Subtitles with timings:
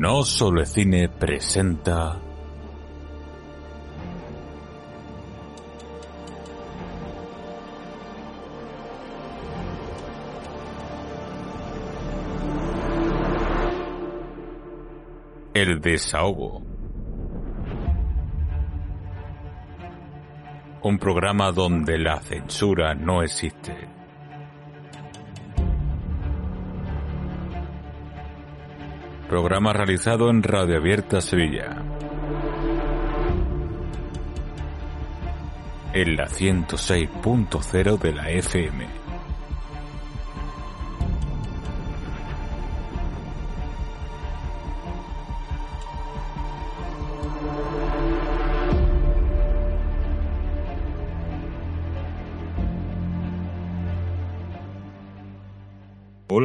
[0.00, 2.18] No Solo Cine presenta
[15.52, 16.62] El desahogo.
[20.82, 23.99] Un programa donde la censura no existe.
[29.30, 31.84] Programa realizado en Radio Abierta Sevilla.
[35.92, 39.09] En la 106.0 de la FM.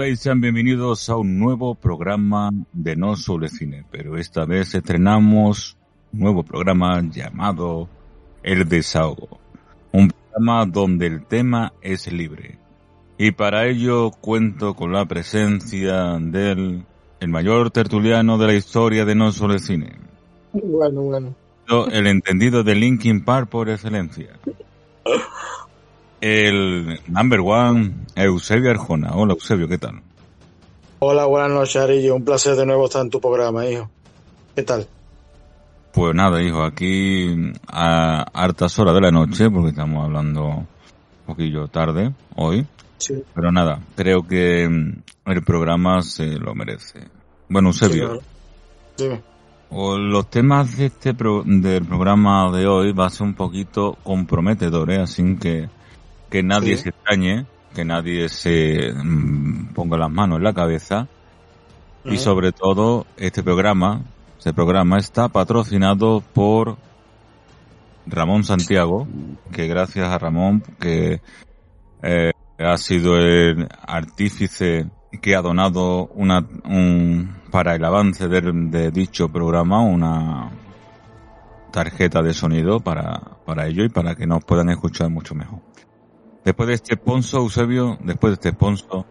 [0.06, 4.76] Hola y sean bienvenidos a un nuevo programa de No Solo Cine, pero esta vez
[4.76, 5.78] estrenamos
[6.14, 7.90] un nuevo programa llamado
[8.44, 9.40] El Desahogo,
[9.92, 12.60] un programa donde el tema es libre.
[13.18, 16.86] Y para ello cuento con la presencia del
[17.20, 19.98] el mayor tertuliano de la historia de No Solo Cine.
[20.54, 21.36] Bueno, bueno.
[21.92, 24.40] El entendido de Linkin Park por excelencia.
[26.22, 29.12] El number one, Eusebio Arjona.
[29.14, 30.02] Hola Eusebio, ¿qué tal?
[31.00, 32.16] Hola, buenas noches, Arillo.
[32.16, 33.90] Un placer de nuevo estar en tu programa, hijo.
[34.56, 34.88] ¿Qué tal?
[35.94, 40.68] Pues nada, hijo, aquí a hartas horas de la noche, porque estamos hablando un
[41.26, 42.66] poquillo tarde hoy.
[42.98, 43.22] Sí.
[43.34, 47.02] Pero nada, creo que mm, el programa se lo merece.
[47.50, 48.22] Bueno, Eusebio,
[48.98, 49.22] Dime.
[49.70, 53.98] o los temas de este pro- del programa de hoy va a ser un poquito
[54.04, 55.70] comprometedores, así que
[56.36, 56.84] que nadie Sí.
[56.84, 61.08] se extrañe, que nadie se mm, ponga las manos en la cabeza
[62.04, 64.02] y sobre todo este programa,
[64.38, 66.76] este programa está patrocinado por
[68.06, 69.08] Ramón Santiago,
[69.54, 71.22] que gracias a Ramón que
[72.04, 74.88] eh, ha sido el artífice
[75.22, 80.52] que ha donado una un, para el avance de, de dicho programa una
[81.72, 85.60] tarjeta de sonido para, para ello y para que nos puedan escuchar mucho mejor.
[86.46, 89.06] Después de este sponsor, Eusebio, después de este sponsor,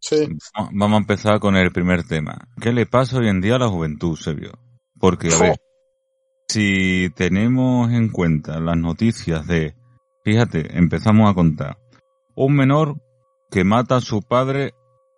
[0.00, 0.28] Sí.
[0.56, 2.46] Va- Vamos a empezar con el primer tema.
[2.60, 4.52] ¿Qué le pasa hoy en día a la juventud, Sebio?
[4.96, 5.56] Porque, a ver,
[6.48, 9.74] si tenemos en cuenta las noticias de,
[10.24, 11.78] fíjate, empezamos a contar,
[12.36, 12.94] un menor
[13.50, 14.72] que mata a su padre,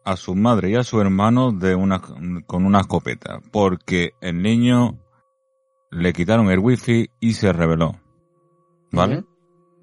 [0.05, 2.01] a su madre y a su hermano de una,
[2.47, 4.99] con una escopeta, porque el niño
[5.91, 7.97] le quitaron el wifi y se rebeló.
[8.93, 9.25] ¿Vale?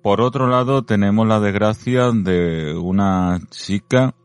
[0.01, 4.15] Por otro lado, tenemos la desgracia de una chica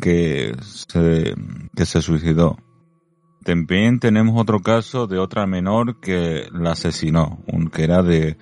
[0.00, 1.34] que se,
[1.76, 2.56] que se suicidó.
[3.44, 8.36] También tenemos otro caso de otra menor que la asesinó, un que era de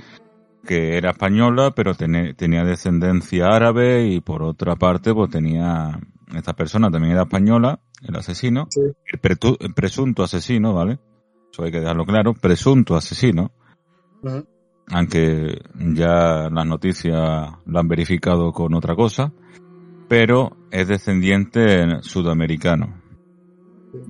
[0.66, 5.98] que era española, pero tenía descendencia árabe y por otra parte, pues tenía
[6.36, 8.80] esta persona también era española, el asesino, Sí.
[8.80, 10.98] el, presunto asesino, ¿vale?
[11.52, 13.50] Eso hay que dejarlo claro, presunto asesino.
[14.90, 19.32] Aunque ya las noticias lo han verificado con otra cosa,
[20.08, 23.00] pero es descendiente sudamericano.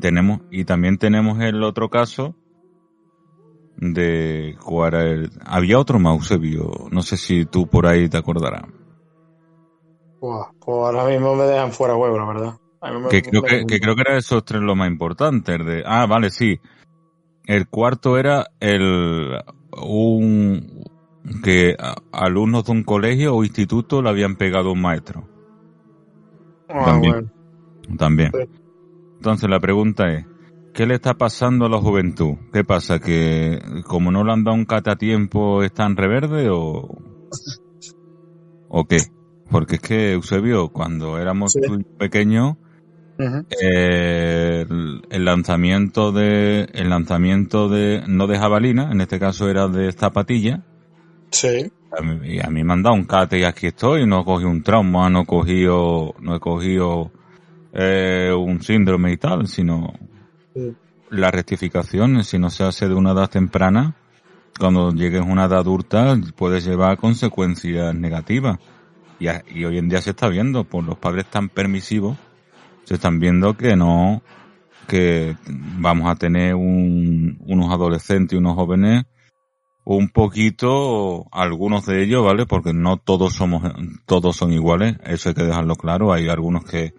[0.00, 2.34] Tenemos, y también tenemos el otro caso
[3.76, 8.64] de el- había otro Mausebio, no sé si tú por ahí te acordarás,
[10.20, 12.56] Pues ahora mismo me dejan fuera huevo, la verdad.
[12.82, 15.82] Me- que creo me- que, que creo que eran esos tres los más importantes, de,
[15.86, 16.60] ah, vale, sí.
[17.50, 19.36] El cuarto era el,
[19.72, 20.84] un,
[21.42, 21.76] que
[22.12, 25.28] alumnos de un colegio o instituto le habían pegado a un maestro.
[26.68, 27.12] Ah, también.
[27.12, 27.98] bueno.
[27.98, 28.30] También.
[28.32, 28.48] Sí.
[29.16, 30.26] Entonces la pregunta es,
[30.72, 32.36] ¿qué le está pasando a la juventud?
[32.52, 33.00] ¿Qué pasa?
[33.00, 36.88] ¿Que como no le han dado un cate a tiempo están reverde o,
[38.68, 38.98] o qué?
[39.50, 41.60] Porque es que, Eusebio, cuando éramos Sí.
[41.66, 41.82] tú
[43.60, 49.68] eh, el, el lanzamiento de, el lanzamiento de, no de jabalina, en este caso era
[49.68, 50.62] de zapatilla,
[51.30, 51.70] Sí.
[51.96, 54.24] a mí, y a mí me han dado un cate y aquí estoy, no he
[54.24, 57.12] cogido un trauma, no he cogido, no he cogido
[57.72, 59.92] eh, un síndrome y tal, sino
[60.54, 60.72] Sí.
[61.10, 63.94] la rectificación, si no se hace de una edad temprana,
[64.58, 68.58] cuando llegues a una edad adulta, puede llevar a consecuencias negativas.
[69.20, 72.16] Y, a- y hoy en día se está viendo, por los padres tan permisivos,
[72.90, 74.20] se están viendo que no,
[74.88, 75.36] que
[75.78, 79.04] vamos a tener un- unos adolescentes y unos jóvenes
[79.84, 82.46] un poquito, algunos de ellos, ¿vale?
[82.46, 83.62] Porque no todos somos,
[84.06, 86.92] todos son iguales, eso hay que dejarlo claro, hay algunos que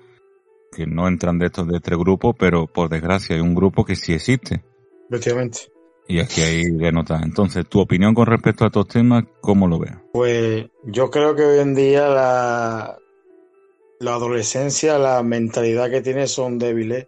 [0.74, 3.98] que no entran de estos de este grupo, pero por desgracia hay un grupo que
[3.98, 4.64] sí existe.
[5.10, 5.60] Efectivamente.
[6.08, 7.22] Y aquí hay de notar.
[7.26, 9.92] Entonces, tu opinión con respecto a estos temas, ¿cómo lo ves?
[10.14, 12.98] Pues yo creo que hoy en día la,
[14.02, 17.08] la adolescencia, la mentalidad que tiene son débiles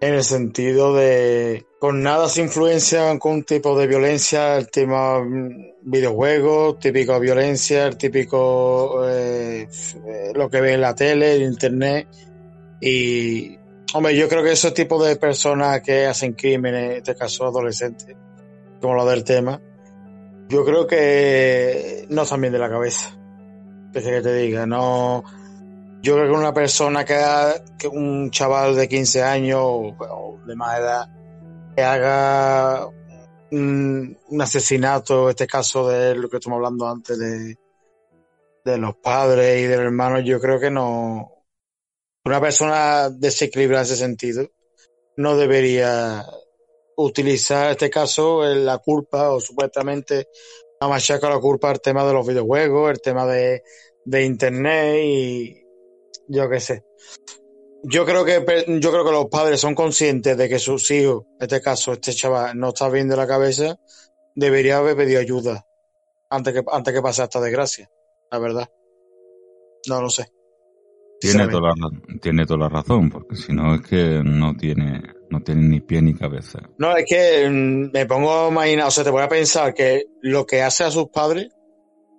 [0.00, 5.20] en el sentido de con nada se influencia con un tipo de violencia, el tema
[5.20, 9.68] mm, videojuegos, típico violencia, el típico eh,
[10.34, 12.08] lo que ve en la tele, en internet
[12.80, 13.56] y
[13.94, 18.14] hombre, yo creo que esos tipos de personas que hacen crímenes, en este caso adolescentes,
[18.80, 19.60] como lo del tema,
[20.48, 23.18] yo creo que no están bien de la cabeza.
[23.92, 25.24] Que que te diga, no
[26.02, 30.54] yo creo que una persona que, haga, que un chaval de 15 años o, de
[30.54, 31.08] más edad
[31.74, 32.86] que haga
[33.50, 37.58] un, asesinato, en este caso de lo que estamos hablando antes de,
[38.64, 41.32] de los padres y del hermano, yo creo que no.
[42.24, 44.48] Una persona desequilibrada en ese sentido
[45.16, 46.24] no debería
[46.96, 50.28] utilizar este caso la culpa o supuestamente
[50.80, 53.62] a machacar la culpa al tema de los videojuegos, el tema de,
[54.04, 55.65] de internet y,
[56.28, 56.84] yo qué sé.
[57.82, 58.42] Yo creo que
[58.80, 62.12] yo creo que los padres son conscientes de que sus hijos, en este caso, este
[62.12, 63.78] chaval, no está bien de la cabeza,
[64.34, 65.66] debería haber pedido ayuda
[66.30, 67.88] antes que antes que pase esta desgracia,
[68.30, 68.68] la verdad.
[69.88, 70.26] No lo sé.
[71.20, 75.40] Tiene toda, la, tiene toda la razón, porque si no es que no tiene, no
[75.40, 76.60] tiene ni pie ni cabeza.
[76.76, 80.06] No, es que mm, me pongo a imaginar, o sea, te voy a pensar que
[80.20, 81.48] lo que hace a sus padres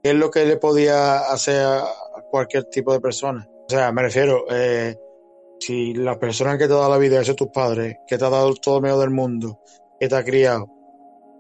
[0.01, 1.85] es lo que le podía hacer a
[2.31, 3.47] cualquier tipo de persona.
[3.67, 4.95] O sea, me refiero, eh,
[5.59, 8.53] si la persona que te da la vida es tus padres, que te ha dado
[8.55, 9.59] todo el medio del mundo,
[9.99, 10.69] que te ha criado,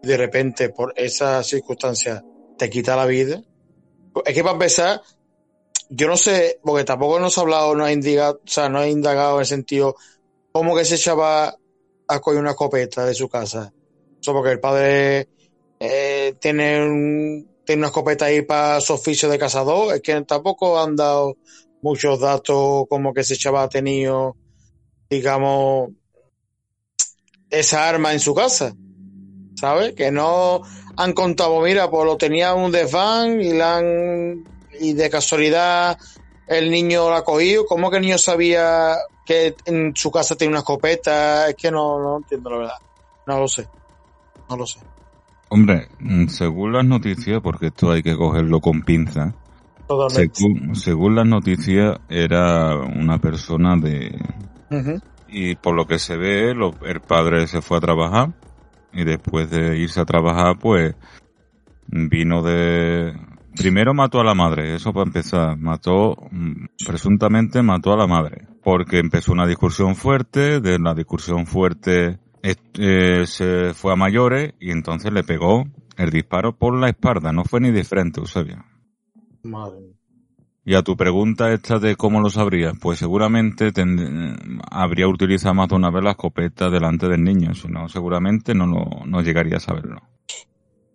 [0.01, 2.23] de repente por esa circunstancia
[2.57, 3.41] te quita la vida,
[4.25, 5.01] es que para empezar,
[5.89, 8.87] yo no sé, porque tampoco nos ha hablado, no ha indagado, o sea, no ha
[8.89, 9.95] indagado en el sentido,
[10.51, 11.55] cómo que ese chaval
[12.09, 13.71] ha cogido una escopeta de su casa.
[14.19, 15.29] Eso porque el padre
[15.79, 20.97] eh, tiene, tiene una escopeta ahí para su oficio de cazador, es que tampoco han
[20.97, 21.37] dado
[21.87, 24.35] muchos datos como que ese chaval ha tenido,
[25.09, 25.91] digamos,
[27.49, 28.75] esa arma en su casa,
[29.55, 29.93] ¿sabes?
[29.93, 30.61] Que no
[30.97, 34.43] han contado, mira, pues lo tenía un desván y la han,
[34.79, 35.97] y de casualidad
[36.47, 40.51] el niño la ha cogido, ¿cómo que el niño sabía que en su casa tiene
[40.51, 41.47] una escopeta?
[41.49, 42.79] Es que no, no entiendo la verdad,
[43.27, 43.65] no lo sé,
[44.49, 44.79] no lo sé.
[45.49, 45.87] Hombre,
[46.27, 49.33] según las noticias, porque esto hay que cogerlo con pinza,
[50.73, 54.19] según, las noticias, era una persona de...
[55.29, 58.33] Y por lo que se ve, el padre se fue a trabajar
[58.93, 60.95] y después de irse a trabajar, pues
[61.87, 63.13] vino de...
[63.55, 65.57] Primero mató a la madre, eso para empezar.
[65.57, 66.15] Mató,
[66.85, 68.47] presuntamente mató a la madre.
[68.63, 74.71] Porque empezó una discusión fuerte, de la discusión fuerte eh, se fue a mayores y
[74.71, 75.65] entonces le pegó
[75.97, 78.63] el disparo por la espalda, no fue ni de frente, Eusebio.
[80.67, 83.71] Y a tu pregunta esta de cómo lo sabría, pues seguramente
[84.69, 88.67] habría utilizado más de una vez la escopeta delante del niño, si no, seguramente no,
[89.05, 90.01] no llegaría a saberlo.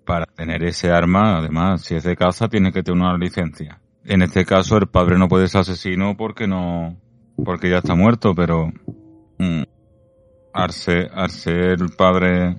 [0.05, 3.81] Para tener ese arma, además, si es de casa, tiene que tener una licencia.
[4.05, 7.01] En este caso, el padre no puede ser asesino porque no,
[7.43, 8.71] porque ya está muerto, pero
[9.39, 9.63] mm,
[10.53, 12.57] al, ser, el padre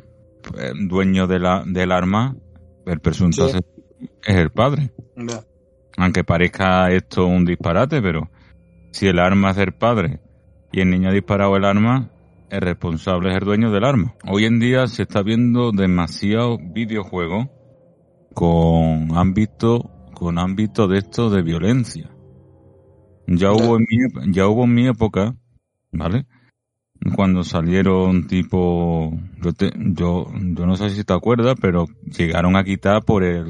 [0.57, 2.35] eh, dueño de la, del arma,
[2.87, 3.61] el presunto es
[4.25, 4.91] el padre.
[5.97, 8.29] Aunque parezca esto un disparate, pero
[8.91, 10.19] si el arma es del padre
[10.71, 12.09] y el niño ha disparado el arma,
[12.49, 14.15] el responsable es el dueño del arma.
[14.27, 17.47] Hoy en día se está viendo demasiado videojuegos
[18.33, 22.09] con ámbito, con ámbito de esto de violencia.
[23.27, 25.35] Ya hubo en mi, ya hubo en mi época,
[25.91, 26.25] ¿vale?
[27.15, 33.03] Cuando salieron tipo, yo, yo, yo no sé si te acuerdas, pero llegaron a quitar
[33.03, 33.45] por el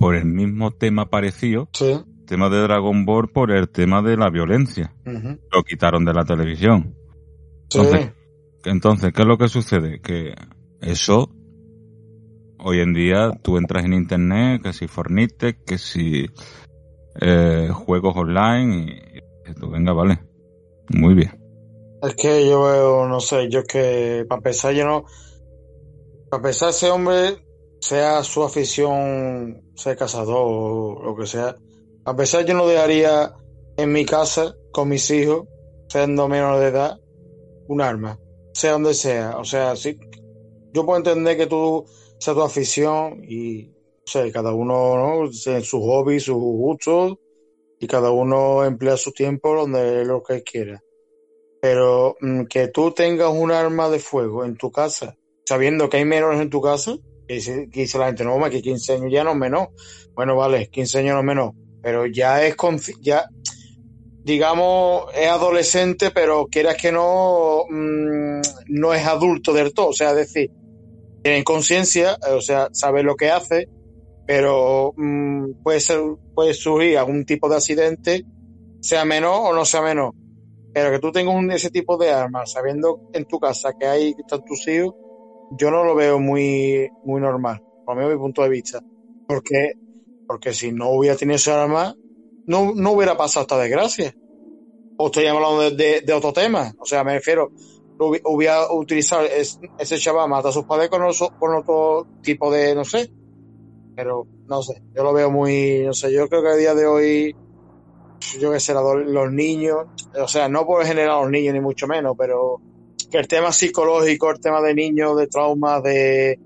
[0.00, 2.02] por el mismo tema parecido, sí.
[2.26, 4.94] tema de Dragon Ball por el tema de la violencia.
[5.04, 6.96] Lo quitaron de la televisión.
[7.64, 8.10] Entonces,
[8.64, 10.00] entonces, ¿qué es lo que sucede?
[10.00, 10.34] Que
[10.80, 11.30] eso,
[12.58, 16.30] hoy en día, tú entras en internet, que si Fornite, que si
[17.20, 20.18] eh, juegos online, y tú, venga, vale.
[20.88, 21.38] Muy bien.
[22.02, 25.04] Es que yo veo, no sé, yo es que, para empezar, yo no.
[26.30, 27.49] Para empezar, ese hombre
[27.80, 31.56] sea su afición ser cazador o lo que sea,
[32.04, 33.34] a pesar yo no dejaría
[33.76, 35.46] en mi casa con mis hijos,
[35.88, 37.00] siendo menor de edad,
[37.68, 38.18] un arma,
[38.52, 39.38] sea donde sea.
[39.38, 39.98] O sea, sí,
[40.72, 41.84] yo puedo entender que tú
[42.18, 45.32] sea tu afición y, o cada uno, ¿no?
[45.32, 47.18] Su hobby, sus gustos,
[47.78, 50.82] y cada uno emplea su tiempo donde lo que quiera.
[51.62, 56.04] Pero mm, que tú tengas un arma de fuego en tu casa, sabiendo que hay
[56.04, 56.96] menores en tu casa,
[57.30, 59.70] que dice, que dice la gente, no, que 15 años ya no es menor.
[60.14, 62.56] Bueno, vale, 15 años no es menor, pero ya es,
[63.00, 63.28] ya,
[64.24, 69.90] digamos, es adolescente, pero quieras que no, mm, no es adulto del todo.
[69.90, 70.50] O sea, es decir,
[71.22, 73.68] tiene conciencia, o sea, sabe lo que hace,
[74.26, 76.00] pero mm, puede ser,
[76.34, 78.24] puede surgir algún tipo de accidente,
[78.80, 80.14] sea menor o no sea menor.
[80.74, 84.22] Pero que tú tengas ese tipo de armas, sabiendo en tu casa que hay que
[84.22, 84.94] están tus hijos,
[85.50, 88.80] yo no lo veo muy, muy normal, por mi punto de vista.
[89.26, 89.74] Porque,
[90.26, 91.94] porque si no hubiera tenido ese arma,
[92.46, 94.14] no, no hubiera pasado esta desgracia.
[94.96, 96.72] O estoy hablando de, otro tema.
[96.78, 97.52] O sea, me refiero,
[97.98, 101.02] hubiera utilizado ese chaval mata a sus padres con,
[101.38, 103.10] con otro tipo de, no sé.
[103.94, 106.86] Pero, no sé, yo lo veo muy, no sé, yo creo que a día de
[106.86, 107.36] hoy,
[108.38, 111.86] yo que sé, los niños, o sea, no por generar a los niños ni mucho
[111.86, 112.60] menos, pero
[113.10, 116.38] que el tema psicológico, el tema de niños, de traumas, de,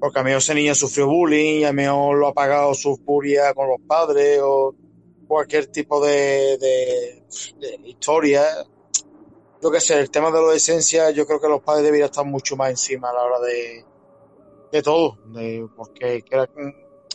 [0.00, 3.68] porque a mí ese niño sufrió bullying, a mí lo ha pagado su furia con
[3.68, 4.74] los padres o
[5.28, 7.22] cualquier tipo de, de,
[7.84, 8.44] historia.
[9.62, 12.24] Yo qué sé, el tema de la adolescencia, yo creo que los padres deberían estar
[12.24, 13.84] mucho más encima a la hora de,
[14.72, 16.24] de todo, de, porque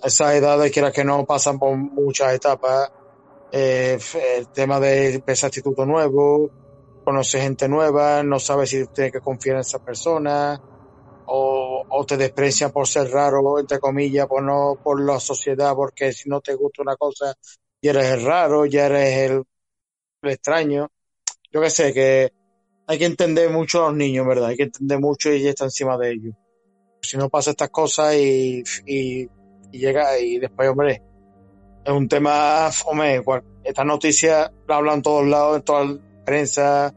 [0.04, 2.92] esas edades, quiera que no, pasan por muchas etapas.
[3.52, 4.00] Eh,
[4.38, 6.50] el tema de empezar instituto nuevo,
[7.04, 10.62] conocer gente nueva, no sabes si tienes que confiar en esa persona,
[11.26, 16.12] o, o te desprecian por ser raro, entre comillas, por no, por la sociedad, porque
[16.12, 17.36] si no te gusta una cosa,
[17.82, 19.44] ya eres el raro, ya eres el,
[20.24, 20.92] extraño.
[21.52, 22.32] Yo que sé, que
[22.88, 24.50] hay que entender mucho a los niños, ¿verdad?
[24.50, 26.36] Hay que entender mucho y ya está encima de ellos.
[27.02, 29.28] Si no pasa estas cosas y, y,
[29.72, 31.02] llega y después, hombre,
[31.84, 33.24] es un tema, hombre,
[33.64, 36.94] esta noticia la hablan todos lados, en toda la prensa,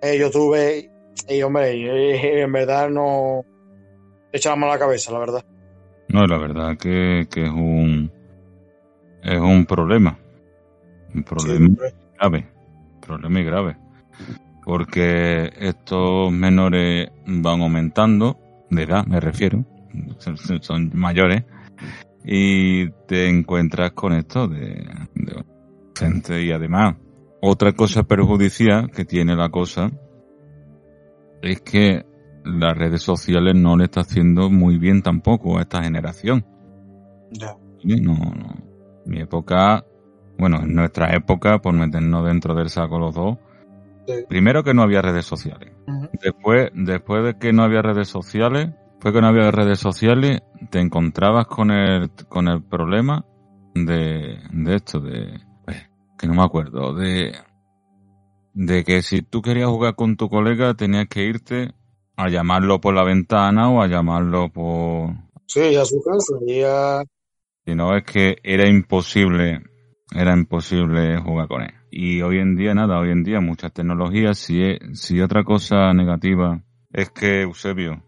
[0.00, 0.88] eh, YouTube,
[1.28, 3.44] y hombre, en verdad no
[4.32, 5.44] echa la mano a la cabeza, la verdad.
[6.08, 8.12] No, la verdad que, que es un
[9.24, 10.16] es un problema.
[11.12, 11.68] Un problema
[12.16, 12.46] grave.
[13.04, 13.76] problema grave.
[14.64, 18.38] Porque estos menores van aumentando,
[18.70, 19.64] de edad me refiero,
[20.60, 21.42] son mayores,
[22.24, 24.86] y te encuentras con esto de,
[25.98, 26.94] gente y además
[27.46, 29.90] otra cosa perjudicial que tiene la cosa
[31.42, 32.04] es que
[32.44, 36.46] las redes sociales no le está haciendo muy bien tampoco a esta generación.
[37.32, 37.56] Ya.
[37.82, 38.54] No, no.
[39.04, 39.84] Mi época
[40.38, 43.38] bueno, en nuestra época, por meternos dentro del saco los dos,
[44.28, 45.72] primero que no había redes sociales.
[46.22, 50.80] Después, después de que no había redes sociales, fue que no había redes sociales, te
[50.80, 53.24] encontrabas con el, con el problema
[53.74, 55.40] de, de esto, de,
[56.18, 57.34] que no me acuerdo, de,
[58.54, 61.74] de que si tú querías jugar con tu colega tenías que irte
[62.16, 65.10] a llamarlo por la ventana o a llamarlo por...
[65.46, 67.02] Sí, a su casa, y a...
[67.64, 69.62] Si no, es que era imposible
[70.14, 71.74] era imposible jugar con él.
[71.90, 76.62] Y hoy en día nada, hoy en día muchas tecnologías, si, si otra cosa negativa
[76.92, 78.02] es que Eusebio,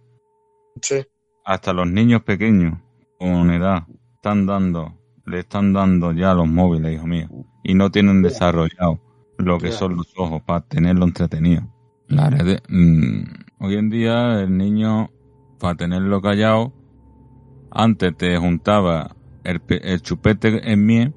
[0.83, 1.07] sí.
[1.45, 2.79] hasta los niños pequeños
[3.19, 3.85] con edad
[4.15, 4.98] están dando,
[5.29, 7.29] le están dando ya los móviles, hijo mío,
[7.63, 9.01] y no tienen desarrollado
[9.39, 11.63] lo que son los ojos para tenerlo entretenido.
[12.09, 13.23] La red, mm,
[13.61, 15.11] hoy en día el niño,
[15.61, 16.73] para tenerlo callado,
[17.71, 21.15] antes te juntaba el, el chupete en miel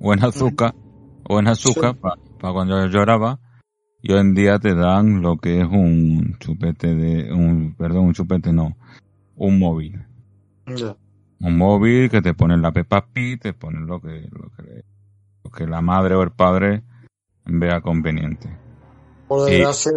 [0.00, 0.74] o en azúcar,
[1.28, 3.40] o en azúcar para cuando lloraba,
[4.02, 8.14] y hoy en día te dan lo que es un chupete de, un, perdón, un
[8.14, 8.76] chupete no,
[9.36, 10.04] un móvil.
[11.42, 14.84] Un móvil que te ponen la Peppa Pig, te ponen lo que, lo que,
[15.42, 16.82] lo que la madre o el padre
[17.44, 18.48] vea conveniente.
[19.26, 19.92] Por desgracia,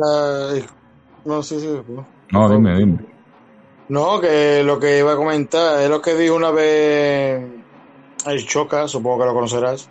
[1.25, 2.07] no, sí, sí, no.
[2.31, 2.99] no, dime, dime.
[3.89, 7.43] No, que lo que iba a comentar es lo que dijo una vez
[8.25, 9.89] el Choca, supongo que lo conocerás.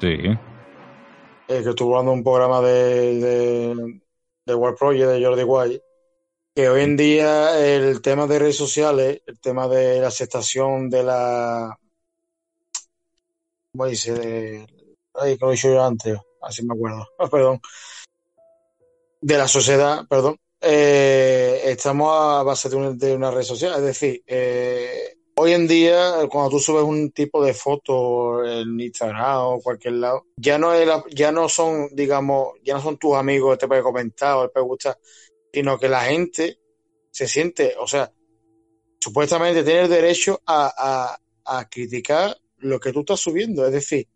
[0.00, 0.08] Sí.
[0.10, 4.00] Eh, que estuvo hablando un programa de, de,
[4.46, 5.82] de World Project de Jordi White,
[6.58, 11.04] que hoy en día el tema de redes sociales, el tema de la aceptación de
[11.04, 11.78] la.
[13.70, 14.12] ¿Cómo dice?
[14.12, 14.66] De,
[15.14, 17.60] ay, que lo he dicho yo antes, así me acuerdo, perdón.
[19.20, 20.36] De la sociedad, perdón.
[20.60, 25.68] Eh, estamos a base de una, de una red social, es decir, eh, Hoy en
[25.68, 30.74] día, cuando tú subes un tipo de foto en Instagram o cualquier lado, ya no
[30.74, 34.54] es ya no son, digamos, ya no son tus amigos te pueden comentar o te
[34.54, 34.98] puede gustar,
[35.52, 36.58] sino que la gente
[37.10, 38.12] se siente, o sea,
[39.00, 41.18] supuestamente tiene el derecho a,
[41.70, 44.06] criticar lo que tú estás subiendo, es decir,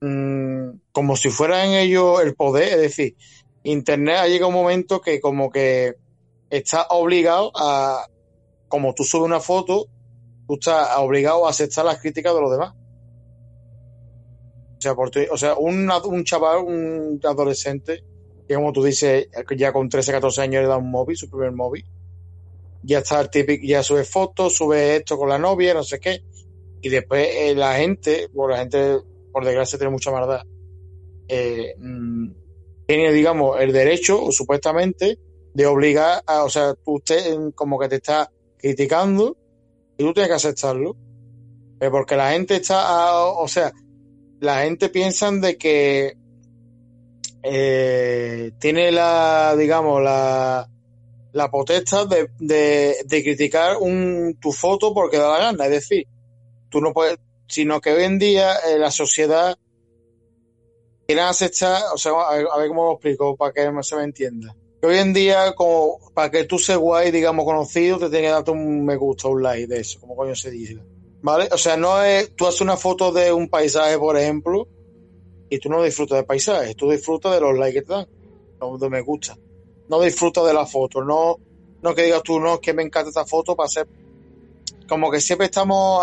[0.00, 3.16] mm, como si fueran ellos el poder, es decir,
[3.62, 5.94] Internet ha llegado un momento que como que
[6.50, 8.06] está obligado a,
[8.68, 9.86] como tú subes una foto,
[10.46, 12.74] tú estás obligado a aceptar las críticas de los demás.
[14.76, 18.04] O sea, por o sea un, un chaval, un adolescente,
[18.46, 21.52] que como tú dices, ya con 13, 14 años le da un móvil, su primer
[21.52, 21.84] móvil,
[22.82, 26.22] ya está el típico, ya sube fotos, sube esto con la novia, no sé qué,
[26.80, 29.00] y después eh, la gente, bueno, la gente,
[29.32, 30.42] por desgracia, tiene mucha maldad,
[31.28, 32.30] eh, mm,
[32.86, 35.18] tiene, digamos, el derecho, supuestamente,
[35.52, 39.36] de obligar a, o sea, tú usted como que te está criticando
[39.96, 40.96] y tú tienes que aceptarlo.
[41.80, 43.72] Eh, porque la gente está, o sea,
[44.40, 46.16] la gente piensa de que
[47.48, 50.68] eh, tiene la, digamos, la,
[51.32, 55.64] la potestad de, de, criticar un, tu foto porque da la gana.
[55.66, 56.08] Es decir,
[56.68, 59.56] tú no puedes, sino que hoy en día eh, la sociedad
[61.06, 64.56] quiere aceptar, o sea, a, ver cómo lo explico para que se me entienda.
[64.82, 68.50] hoy en día, como para que tú seas guay, digamos, conocido, te tiene que darte
[68.50, 70.78] un me gusta, un like de eso, como coño se dice.
[71.22, 71.48] ¿Vale?
[71.52, 74.68] O sea, no es, tú haces una foto de un paisaje, por ejemplo,
[75.48, 78.06] y tú no disfrutas del paisaje, tú disfrutas de los likes que te dan,
[78.78, 79.36] de me gusta.
[79.88, 81.36] No disfrutas de la foto, no,
[81.82, 83.88] no que digas tú, no, que me encanta esta foto para ser,
[84.88, 86.00] como que siempre estamos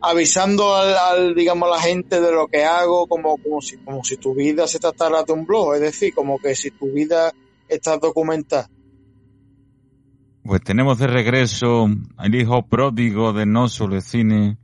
[0.00, 4.16] avisando al, digamos, a la gente de lo que hago, como, como si, como si
[4.16, 7.32] tu vida se tratara de un blog, es decir, como que si tu vida
[7.68, 8.70] está documentada.
[10.44, 14.58] Pues tenemos de regreso al hijo pródigo de No Solo Cine,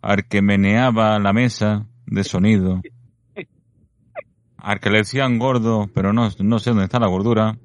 [0.00, 2.82] al que meneaba la mesa, de sonido.
[4.56, 7.58] Al que le decían gordo, pero no, no sé dónde está la gordura.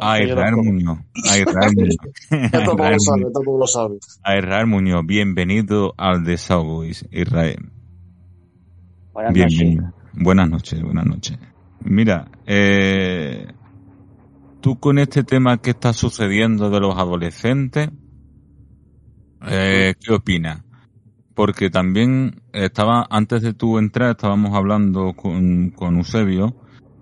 [0.00, 0.98] A Israel Muñoz.
[1.30, 1.96] A Israel Muñoz.
[4.24, 5.06] A Israel Muñoz.
[5.06, 7.70] Bienvenido al desahogo, Israel.
[9.12, 9.82] Buenas Bienvenido.
[9.82, 10.00] noches.
[10.14, 11.38] Buenas noches, buenas noches.
[11.82, 13.46] Mira, eh,
[14.60, 17.90] tú con este tema que está sucediendo de los adolescentes,
[19.46, 20.62] eh, ¿qué opinas?
[21.34, 26.54] Porque también estaba, antes de tu entrar, estábamos hablando con, con Eusebio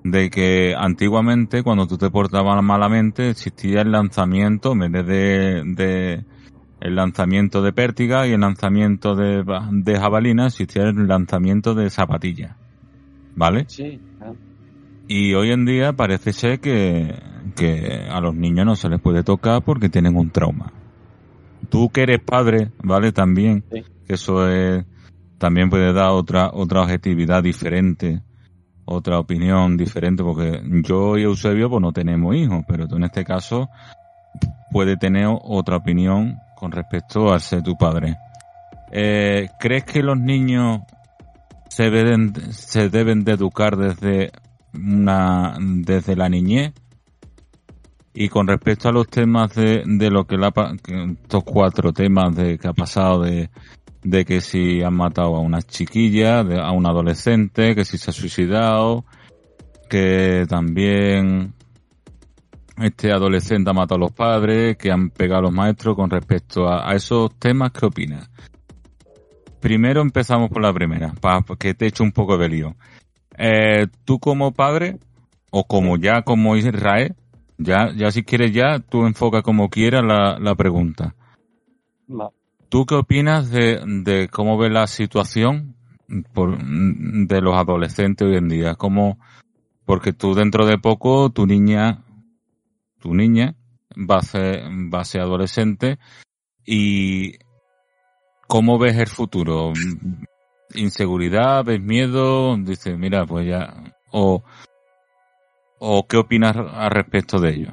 [0.05, 6.25] de que antiguamente cuando tú te portabas malamente existía el lanzamiento, en vez de, de
[6.81, 12.57] el lanzamiento de pértiga y el lanzamiento de, de jabalina, existía el lanzamiento de zapatillas.
[13.35, 13.65] ¿Vale?
[13.69, 14.01] Sí.
[15.09, 17.15] Y hoy en día parece ser que,
[17.57, 20.73] que a los niños no se les puede tocar porque tienen un trauma.
[21.71, 23.13] Tú que eres padre, ¿vale?
[23.13, 23.65] También.
[23.73, 24.85] Sí eso es,
[25.39, 28.23] también puede dar otra, otra objetividad diferente,
[28.85, 33.25] otra opinión diferente, porque yo y Eusebio pues no tenemos hijos, pero tú en este
[33.25, 33.69] caso
[34.71, 38.17] puede tener otra opinión con respecto a ser tu padre.
[38.91, 40.81] Eh, ¿Crees que los niños
[41.69, 44.33] se deben, se deben de educar desde
[44.75, 46.73] una, desde la niñez?
[48.15, 50.53] Y con respecto a los temas de, de lo que la,
[51.23, 53.51] estos cuatro temas de que ha pasado de,
[54.09, 58.15] de que si han matado a una chiquilla, a un adolescente, que si se ha
[58.15, 59.05] suicidado,
[59.91, 61.53] que también
[62.79, 66.67] este adolescente ha matado a los padres, que han pegado a los maestros con respecto
[66.67, 68.31] a, esos temas, ¿qué opinas?
[69.61, 72.77] Primero empezamos por la primera, para que te eche un poco de lío.
[73.37, 74.99] Eh, tú como padre,
[75.51, 77.15] o como ya como Israel,
[77.59, 81.15] ya, ya si quieres ya, tú enfoca como quieras la, la pregunta.
[82.69, 85.75] ¿Tú qué opinas de, de cómo ve la situación
[86.35, 88.75] por, de los adolescentes hoy en día?
[88.75, 89.19] ¿Cómo,
[89.87, 92.05] porque tú dentro de poco, tu niña,
[93.01, 93.55] tu niña
[93.97, 95.99] va a ser, va a ser adolescente
[96.67, 97.39] y
[98.47, 99.73] ¿cómo ves el futuro?
[100.75, 101.65] ¿Inseguridad?
[101.65, 102.55] ¿Ves miedo?
[102.59, 104.43] Dice, mira, pues ya, o,
[105.79, 107.73] o qué opinas al respecto de ello?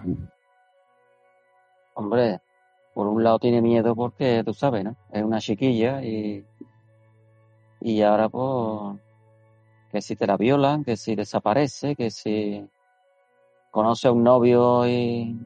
[1.96, 2.40] Hombre,
[2.96, 4.96] por un lado tiene miedo porque tú sabes, ¿no?
[5.12, 6.46] Es una chiquilla y,
[7.82, 9.02] y ahora pues
[9.92, 12.66] que si te la violan, que si desaparece, que si
[13.70, 15.38] conoce a un novio y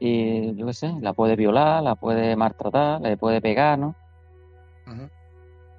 [0.00, 3.94] y yo qué sé, la puede violar, la puede maltratar, le puede pegar, ¿no?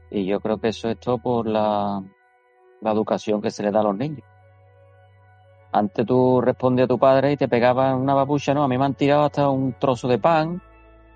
[0.09, 2.01] Y yo creo que eso es todo por la,
[2.79, 4.23] la educación que se le da a los niños.
[5.75, 8.63] Antes tú respondías a tu padre y te pegaban una babucha, ¿no?
[8.63, 10.61] A mí me han tirado hasta un trozo de pan,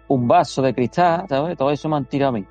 [0.09, 1.57] un vaso de cristal, ¿sabes?
[1.57, 2.45] Todo eso me han tirado a mí.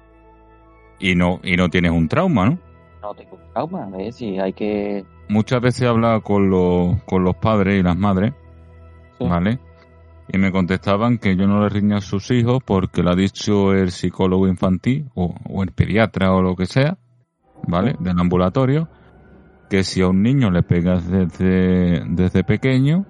[1.00, 2.58] Y no, y no tienes un trauma, ¿no?
[3.02, 4.16] No tengo un trauma, ¿ves?
[4.16, 5.04] Si hay que...
[5.28, 8.32] Muchas veces he hablado con los, con los padres y las madres,
[9.20, 9.58] ¿vale?
[10.32, 13.74] Y me contestaban que yo no le riño a sus hijos porque lo ha dicho
[13.74, 16.96] el psicólogo infantil o, o el pediatra o lo que sea,
[17.66, 17.96] ¿vale?
[18.00, 18.88] Del ambulatorio,
[19.68, 23.04] que si a un niño le pegas desde, desde pequeño,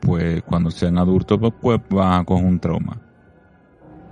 [0.00, 3.00] pues cuando sean adultos, pues, pues va a coger un trauma.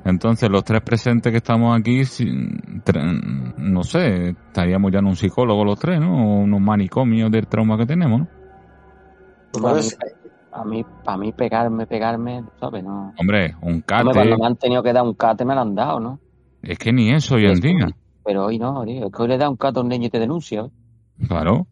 [0.04, 2.02] Entonces, los tres presentes que estamos aquí,
[3.58, 6.14] no sé, estaríamos ya en un psicólogo los tres, ¿no?
[6.14, 8.28] O unos manicomios del trauma que tenemos, ¿no?
[9.52, 9.98] Pues
[10.52, 12.84] a mí, a mí pegarme, pegarme, ¿sabes?
[12.84, 13.12] No.
[13.18, 14.10] Hombre, un cate.
[14.12, 16.20] cuando me han tenido que dar un cate me lo han dado, ¿no?
[16.62, 17.88] Es que ni eso hoy en día.
[18.24, 19.06] Pero hoy no, tío.
[19.06, 20.62] Es que hoy le da un cate a un niño y te denuncia.
[20.62, 20.70] ¿eh?
[21.26, 21.66] Claro.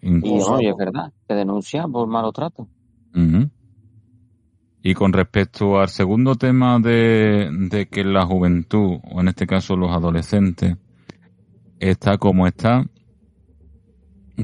[0.00, 2.68] Y oye, es verdad, te denuncia por malo trato.
[4.82, 9.76] Y con respecto al segundo tema de, de que la juventud, o en este caso
[9.76, 10.76] los adolescentes,
[11.80, 12.86] está como está,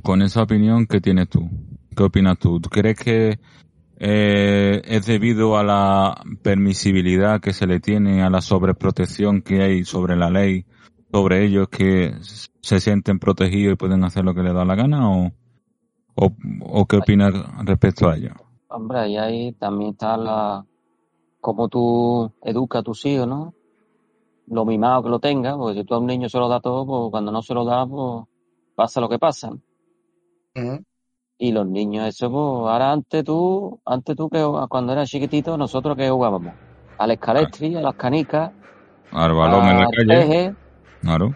[0.02, 1.48] con esa opinión, ¿qué tienes tú?
[1.96, 2.60] ¿Qué opinas tú?
[2.60, 3.38] ¿Tú crees que
[3.96, 9.84] eh, es debido a la permisibilidad que se le tiene, a la sobreprotección que hay
[9.84, 10.66] sobre la ley,
[11.14, 12.12] sobre ellos que
[12.60, 15.08] se sienten protegidos y pueden hacer lo que les da la gana?
[15.08, 15.30] ¿O,
[16.16, 17.32] o, qué opinas
[17.64, 18.32] respecto a ello?
[18.66, 20.66] Hombre, y ahí también está la
[21.40, 23.54] cómo tú educas a tus hijos, ¿no?
[24.48, 26.84] Lo mimado que lo tengas, porque si tú a un niño se lo da todo,
[26.84, 28.26] pues cuando no se lo da, pues
[28.74, 29.52] pasa lo que pasa.
[31.38, 35.96] Y los niños, eso, pues, ahora antes tú, antes tú que cuando eras chiquitito, nosotros
[35.96, 36.54] que jugábamos,
[36.98, 38.50] al escalestri, a las canicas,
[39.12, 40.63] al balón en la calle.
[41.04, 41.34] Claro.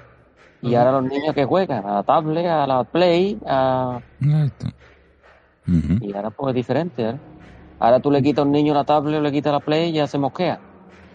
[0.60, 4.00] Y ahora los niños que juegan, a la tablet, a la play, a...
[5.66, 7.20] Y ahora pues es diferente, ¿eh?
[7.78, 9.92] Ahora tú le quitas a un niño la tablet o le quitas la play y
[9.92, 10.58] ya se mosquea.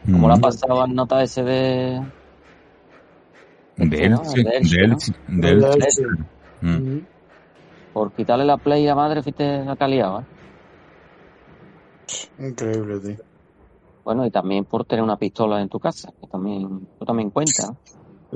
[0.06, 2.02] Como la pasaba en nota ese de...
[3.76, 3.90] Del,
[5.28, 5.62] del,
[6.62, 7.08] del,
[7.92, 10.26] por quitarle la play a madre, fuiste la calidad, ¿eh?
[12.48, 13.26] Increíble, tío.
[14.04, 17.74] Bueno, y también por tener una pistola en tu casa, que también, tú también cuenta.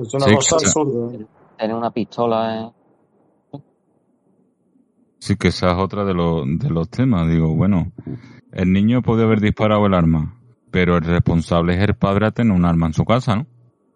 [0.00, 1.26] Es una cosa absurda.
[1.56, 2.72] Tener una pistola
[5.20, 7.28] Sí, que esa es otra de, los de los temas.
[7.28, 7.90] Digo, bueno,
[8.52, 12.56] el niño puede haber disparado el arma, pero el responsable es el padre a tener
[12.56, 13.46] un arma en su casa, ¿no?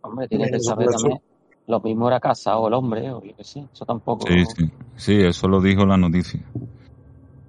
[0.03, 1.21] Hombre, tiene que saber también
[1.67, 4.27] lo mismo era casado el hombre, o yo qué sé, eso tampoco.
[4.27, 6.41] Sí, sí, sí, eso lo dijo la noticia.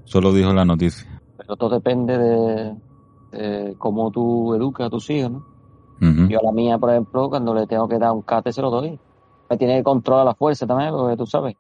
[0.06, 1.22] Eso lo dijo la noticia.
[1.38, 5.46] Pero todo depende de, cómo tú educas a tus hijos, ¿no?
[6.00, 8.70] Yo a la mía, por ejemplo, cuando le tengo que dar un cate, se lo
[8.70, 9.00] doy.
[9.50, 11.56] Me tiene que controlar la fuerza también, porque tú sabes.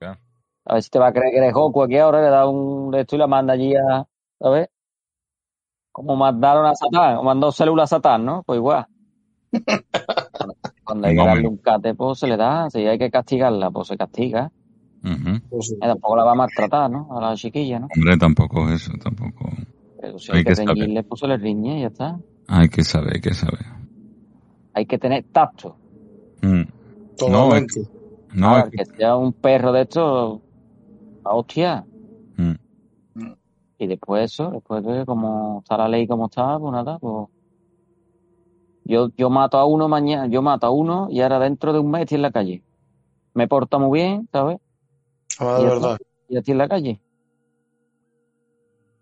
[0.00, 2.90] A ver si te va a creer que eres Goku aquí ahora, le da un
[2.90, 4.06] de esto y la manda allí a,
[4.38, 4.68] ¿sabes?
[5.90, 8.42] Como mandaron a Satán, o mandó células a Satán, ¿no?
[8.42, 8.86] Pues igual.
[10.84, 12.68] Cuando hay que darle un cate, pues se le da.
[12.68, 14.52] Si hay que castigarla, pues se castiga.
[15.48, 17.08] Pues tampoco la va a maltratar, ¿no?
[17.16, 17.88] A la chiquilla, ¿no?
[17.96, 19.48] Hombre, tampoco eso, tampoco.
[20.00, 22.18] Pero si hay, que, reñirle, pues se le riñe y ya está.
[22.46, 23.77] Hay que saber, hay que saber.
[24.78, 25.76] Hay que tener tacto.
[26.40, 26.62] Mm.
[27.28, 27.50] No,
[28.32, 30.40] no que sea un perro de estos,
[31.24, 31.84] a hostia.
[32.36, 32.52] Mm.
[33.78, 37.28] Y después eso, después de como está la ley como está, pues nada, pues
[38.84, 41.90] yo, yo mato a uno mañana, yo mato a uno y ahora dentro de un
[41.90, 42.62] mes estoy en la calle.
[43.34, 44.60] Me porta muy bien, ¿sabes?
[45.40, 45.98] Ah, de verdad.
[46.28, 47.00] Y estoy en la calle.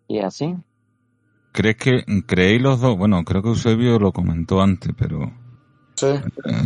[0.08, 0.56] Y así.
[1.52, 2.96] ¿Crees que, creéis los dos?
[2.96, 5.30] Bueno, creo que Eusebio lo comentó antes, pero...
[5.96, 6.06] Sí.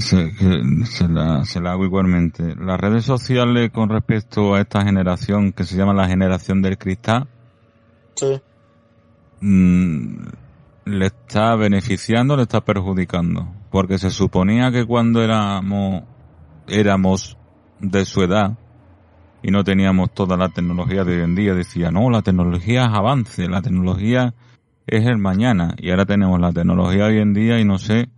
[0.00, 2.56] Se, la, se la hago igualmente.
[2.56, 7.28] Las redes sociales con respecto a esta generación que se llama la generación del cristal.
[8.16, 8.40] Sí.
[9.40, 10.16] Mmm,
[10.84, 13.48] le está beneficiando, le está perjudicando.
[13.70, 16.02] Porque se suponía que cuando éramos,
[16.66, 17.36] éramos
[17.78, 18.58] de su edad
[19.42, 22.88] y no teníamos toda la tecnología de hoy en día, decía, no, la tecnología es
[22.92, 24.34] avance, la tecnología
[24.88, 25.76] es el mañana.
[25.78, 28.08] Y ahora tenemos la tecnología hoy en día y no sé,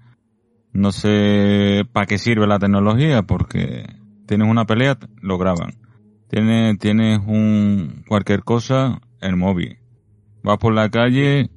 [0.72, 3.86] no sé para qué sirve la tecnología, porque
[4.26, 5.74] tienes una pelea, lo graban.
[6.28, 9.78] Tienes, tienes un, cualquier cosa, el móvil.
[10.42, 11.50] Vas por la calle,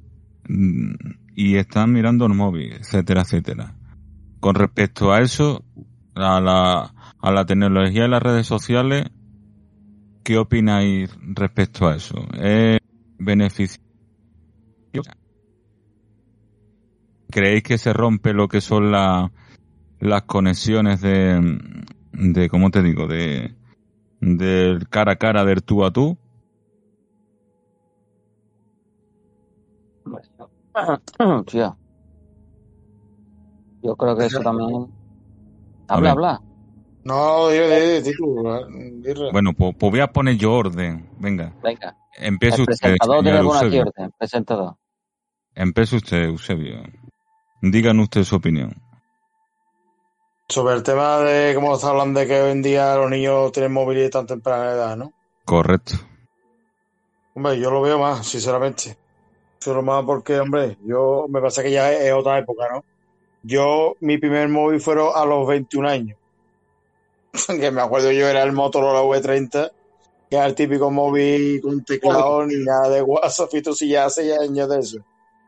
[1.34, 3.74] y están mirando el móvil, etcétera, etcétera.
[4.40, 5.64] Con respecto a eso,
[6.14, 9.06] a la, a la tecnología y las redes sociales,
[10.22, 12.26] ¿qué opináis respecto a eso?
[12.40, 12.78] ¿Es
[13.18, 13.80] beneficio?
[17.30, 19.32] ¿Creéis que se rompe lo que son la,
[20.00, 21.58] las conexiones de,
[22.12, 23.06] de, ¿cómo te digo?
[23.06, 23.54] De,
[24.20, 26.16] del cara a cara, del tú a tú?
[33.82, 34.88] Yo creo que eso también.
[35.88, 36.42] Habla, habla.
[37.04, 37.62] No, yo,
[39.30, 41.08] Bueno, pues, pues, voy a poner yo orden.
[41.20, 41.54] Venga.
[41.62, 41.96] Venga.
[42.16, 42.96] Empiece usted.
[42.98, 44.10] Presentador tiene orden.
[44.18, 44.76] Presentador.
[45.54, 46.82] Empiece usted, Eusebio.
[47.60, 48.74] Díganos usted su opinión.
[50.48, 53.72] Sobre el tema de cómo está hablando de que hoy en día los niños tienen
[53.72, 55.12] móviles tan temprana edad, ¿no?
[55.44, 55.94] Correcto.
[57.34, 58.96] Hombre, yo lo veo más, sinceramente.
[59.58, 62.84] Solo más porque, hombre, yo me pasa que ya es, es otra época, ¿no?
[63.42, 66.18] Yo, mi primer móvil fueron a los 21 años.
[67.46, 69.70] que me acuerdo yo era el Motorola V30,
[70.30, 74.06] que era el típico móvil con teclado ni nada de WhatsApp y tú sí ya
[74.06, 74.98] hace ya años de eso.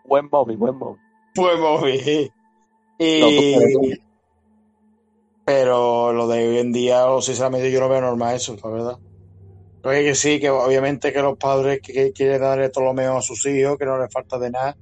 [0.05, 1.08] Buen móvil, buen móvil.
[1.37, 2.31] Móvil.
[2.99, 4.01] Lo Y...
[5.45, 8.99] Pero lo de hoy en día, o sinceramente, yo no veo normal eso, la verdad.
[9.83, 13.17] Oye, que sí, que obviamente que los padres que, que quieren darle todo lo mejor
[13.17, 14.77] a sus hijos, que no les falta de nada,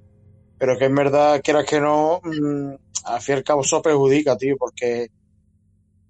[0.59, 4.37] pero que en verdad, quieras que no, mm, al fin y al cabo eso perjudica,
[4.37, 5.09] tío, porque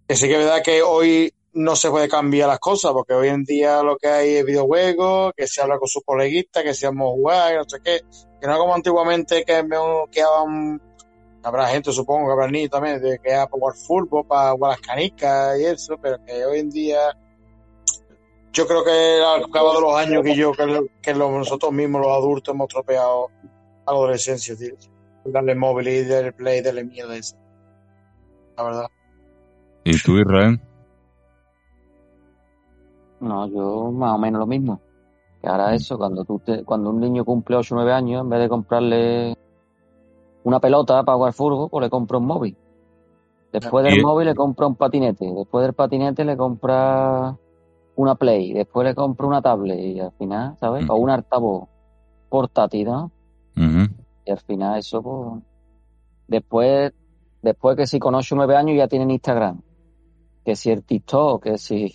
[0.09, 3.29] que sí que es verdad que hoy no se puede cambiar las cosas, porque hoy
[3.29, 6.87] en día lo que hay es videojuegos, que se habla con sus coleguitas, que se
[6.87, 8.01] vamos a jugar, no sé qué,
[8.41, 9.77] que no como antiguamente que me
[10.11, 10.81] quedaban,
[11.43, 14.73] habrá gente supongo, que habrá niños también, de que era para jugar fútbol, para jugar
[14.73, 16.99] las canicas y eso, pero que hoy en día
[18.53, 21.73] yo creo que al cabo de los años que yo, que, lo- que lo- nosotros
[21.73, 23.27] mismos los adultos hemos tropeado
[23.85, 24.75] a la adolescencia, tío.
[25.27, 27.37] Darle móvil y darle play, darle miedo a eso.
[28.57, 28.87] La verdad.
[29.85, 30.59] ¿Y tú, Israel?
[33.21, 34.81] No, yo más o menos lo mismo.
[35.47, 38.29] Que ahora eso, cuando tú te- cuando un niño cumple 8 o 9 años, en
[38.29, 39.37] vez de comprarle
[40.43, 42.57] una pelota para jugar fútbol, pues le compra un móvil.
[43.53, 45.25] Después del móvil le compra un patinete.
[45.33, 47.37] Después del patinete le compra
[47.95, 48.55] una Play.
[48.55, 49.79] Después le compra una tablet.
[49.79, 50.83] Y al final, ¿sabes?
[50.91, 51.69] O un altavoz
[52.29, 53.13] portátil, ¿no?
[54.25, 55.45] Y al final eso, pues...
[56.27, 56.93] Después,
[57.43, 59.61] después que si con 8 o 9 años ya tienen Instagram.
[60.45, 61.95] Que si el TikTok, que si...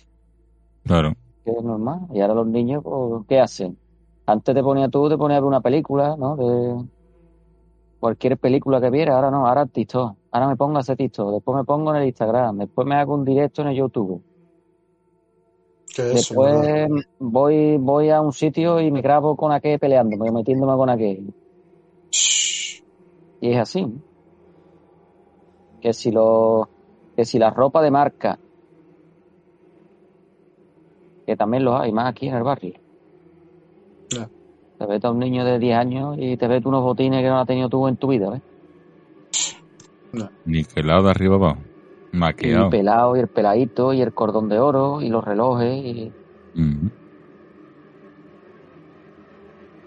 [0.84, 1.12] Claro.
[1.44, 2.06] Que es normal.
[2.12, 3.76] Y ahora los niños, pues, ¿qué hacen?
[4.26, 6.36] Antes te ponía tú, te ponía a ver una película, ¿no?
[6.36, 6.84] De
[7.98, 10.16] cualquier película que viera, ahora no, ahora TikTok.
[10.30, 13.14] Ahora me pongo a hacer TikTok, después me pongo en el Instagram, después me hago
[13.14, 14.22] un directo en el YouTube.
[15.96, 21.34] Después voy, voy a un sitio y me grabo con aquel peleándome, metiéndome con aquel.
[23.40, 23.86] Y es así.
[25.80, 26.68] Que si lo,
[27.14, 28.38] que si la ropa de marca,
[31.26, 32.74] que también los hay, más aquí en el barrio.
[34.78, 37.38] Te ves a un niño de 10 años y te ves unos botines que no
[37.38, 38.42] has tenido tú en tu vida, ¿ves?
[40.44, 41.58] Niquelado de arriba abajo.
[42.12, 42.64] Y Maqueado.
[42.64, 46.12] el pelado y el peladito y el cordón de oro y los relojes y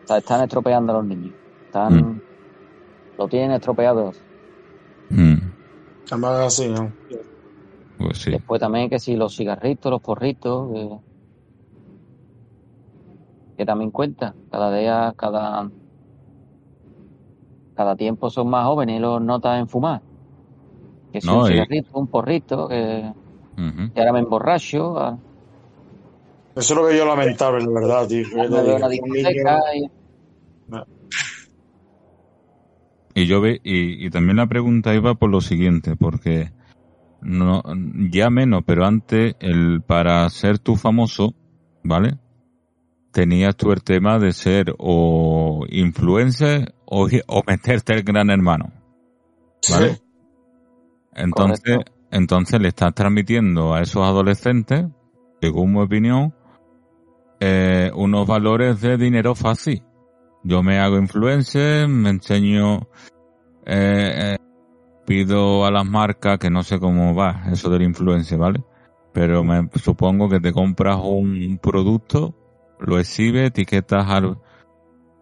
[0.03, 1.33] o sea, están estropeando a los niños.
[1.65, 2.21] Están, Mm.
[3.17, 4.11] lo tienen estropeado.
[5.09, 5.35] Mm.
[6.11, 6.91] Además así, ¿no?
[7.97, 8.31] Pues sí.
[8.31, 10.89] Después también que si los cigarritos, los porritos, que,
[13.57, 14.35] que también cuenta.
[14.51, 15.69] Cada día, cada,
[17.75, 20.01] cada tiempo son más jóvenes y los notas en fumar.
[21.11, 23.11] Que si No, un y- cigarrito, un porrito, que,
[23.93, 25.17] que ahora me emborracho, a-
[26.55, 28.25] Eso es lo que yo lamentable, la verdad, tío.
[33.13, 36.49] Y yo ve, y, y también la pregunta iba por lo siguiente, porque
[37.21, 37.63] no,
[38.11, 41.33] ya menos, pero antes, el, para ser tú famoso,
[41.81, 42.17] ¿vale?
[43.15, 48.73] Tenías tú el tema de ser o influencer o, o meterte el gran hermano,
[49.71, 49.93] ¿vale?
[49.93, 50.01] Sí.
[51.13, 51.93] Entonces, Correcto.
[52.11, 54.87] entonces le estás transmitiendo a esos adolescentes,
[55.39, 56.35] según mi opinión,
[57.39, 59.81] eh, unos valores de dinero fácil.
[60.43, 62.89] Yo me hago influencer, me enseño,
[63.65, 64.37] eh, eh,
[65.05, 68.61] pido a las marcas, que no sé cómo va eso del influencer, ¿vale?
[69.13, 72.35] Pero me supongo que te compras un producto,
[72.79, 74.05] lo exhibes, etiquetas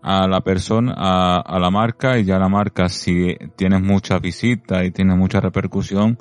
[0.02, 4.92] a la persona, a, la marca y ya la marca si tienes muchas visitas y
[4.92, 6.18] tienes mucha repercusión,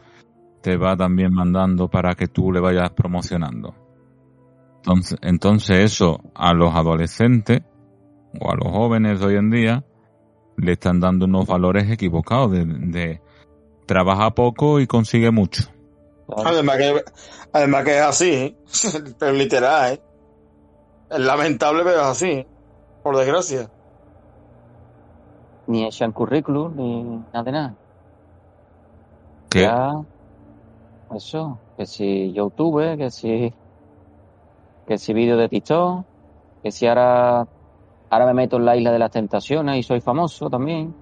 [0.62, 3.74] te va también mandando para que tú le vayas promocionando.
[4.76, 7.62] Entonces, entonces eso a los adolescentes
[8.40, 9.84] o a los jóvenes de hoy en día
[10.56, 13.20] le están dando unos valores equivocados de,
[13.86, 15.64] trabaja poco y consigue mucho.
[16.44, 17.04] Además que,
[17.52, 18.56] además que es así, ¿eh?
[19.18, 20.00] pero literal, ¿eh?
[21.12, 22.46] Es lamentable, pero es así,
[23.02, 23.68] por desgracia.
[25.66, 27.74] ni echan currículum ni nada de nada.
[29.50, 29.92] Que, Ya,
[31.14, 33.52] eso, que si YouTube, que si,
[34.86, 36.04] que si vídeo de TikTok,
[36.62, 37.46] que si ahora,
[38.10, 40.94] ahora me meto en la isla de las tentaciones y soy famoso también.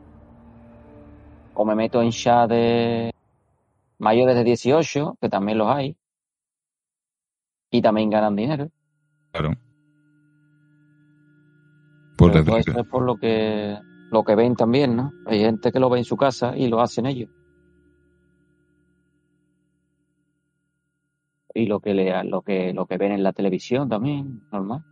[1.54, 3.12] O me meto en chat de
[3.98, 5.96] mayores de 18, que también los hay.
[7.70, 8.68] Y también ganan dinero.
[9.30, 9.69] claro.
[12.20, 13.78] Por Pero eso es por lo que,
[14.10, 15.10] lo que ven también, ¿no?
[15.24, 17.30] Hay gente que lo ve en su casa y lo hacen ellos.
[21.54, 24.84] Y lo que le, lo que, lo que ven en la televisión también, normal.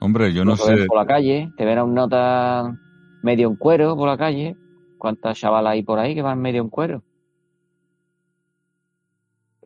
[0.00, 0.86] Hombre, yo no Lo sé.
[0.86, 2.78] por la calle, te ven a un nota
[3.24, 4.56] medio en cuero por la calle.
[4.98, 7.02] ¿Cuántas chavalas hay por ahí que van medio en cuero?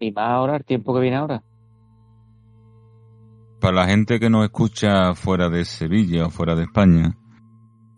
[0.00, 1.42] Y más ahora, el tiempo que viene ahora.
[3.60, 7.16] Para la gente que nos escucha fuera de Sevilla o fuera de España,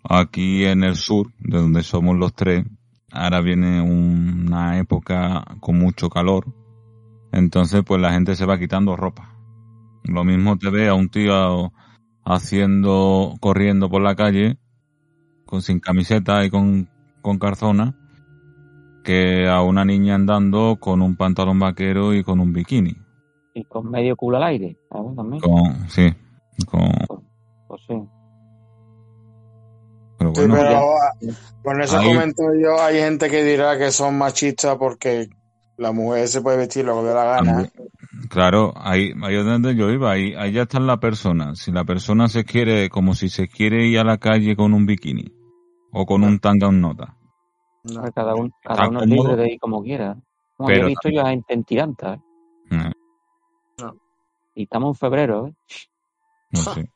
[0.02, 2.64] aquí en el sur, de donde somos los tres,
[3.12, 6.46] ahora viene una época con mucho calor.
[7.32, 9.36] Entonces, pues la gente se va quitando ropa.
[10.04, 11.72] Lo mismo te ve a un tío
[12.24, 14.58] haciendo, corriendo por la calle,
[15.44, 16.88] con sin camiseta y con,
[17.20, 17.38] con
[19.04, 22.96] que a una niña andando con un pantalón vaquero y con un bikini.
[23.54, 25.16] Y con medio culo al aire, ¿sabes?
[25.16, 25.40] También.
[25.42, 26.06] Con, sí,
[26.66, 26.80] con,
[27.66, 27.94] Pues sí.
[30.18, 30.78] pero Sí, bueno, pero ya.
[30.80, 35.28] ah, con esos Ahí- comentarios hay gente que dirá que son machistas porque
[35.78, 37.68] la mujer se puede vestir lo que le dé la gana.
[38.28, 41.54] Claro, ahí, ahí es donde yo iba, ahí, ahí ya está la persona.
[41.56, 44.84] Si la persona se quiere, como si se quiere ir a la calle con un
[44.86, 45.24] bikini
[45.92, 47.16] o con un tanga un nota.
[47.82, 48.02] No.
[48.14, 50.16] Cada, un, cada uno es libre de ir como quiera.
[50.56, 52.14] Como Pero he visto yo a gente en tiranta,
[52.70, 52.90] ¿eh?
[54.54, 55.54] Mm, Y estamos en febrero, ¿eh?
[56.50, 56.90] No sé.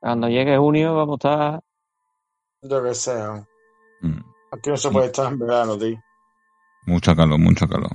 [0.00, 1.60] Cuando llegue junio vamos a estar...
[2.62, 3.46] Yo que.
[4.02, 4.08] ¿no?
[4.08, 4.20] Mm,
[4.52, 5.98] Aquí no se puede estar en verano, tío.
[6.86, 7.90] Mucha calor, mucha calor.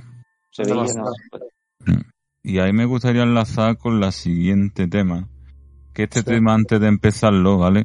[0.50, 1.96] Sevilla, no.
[2.42, 5.28] Y ahí me gustaría enlazar con la siguiente tema.
[5.94, 6.26] Que este Sí.
[6.26, 7.84] tema, antes de empezarlo, ¿vale?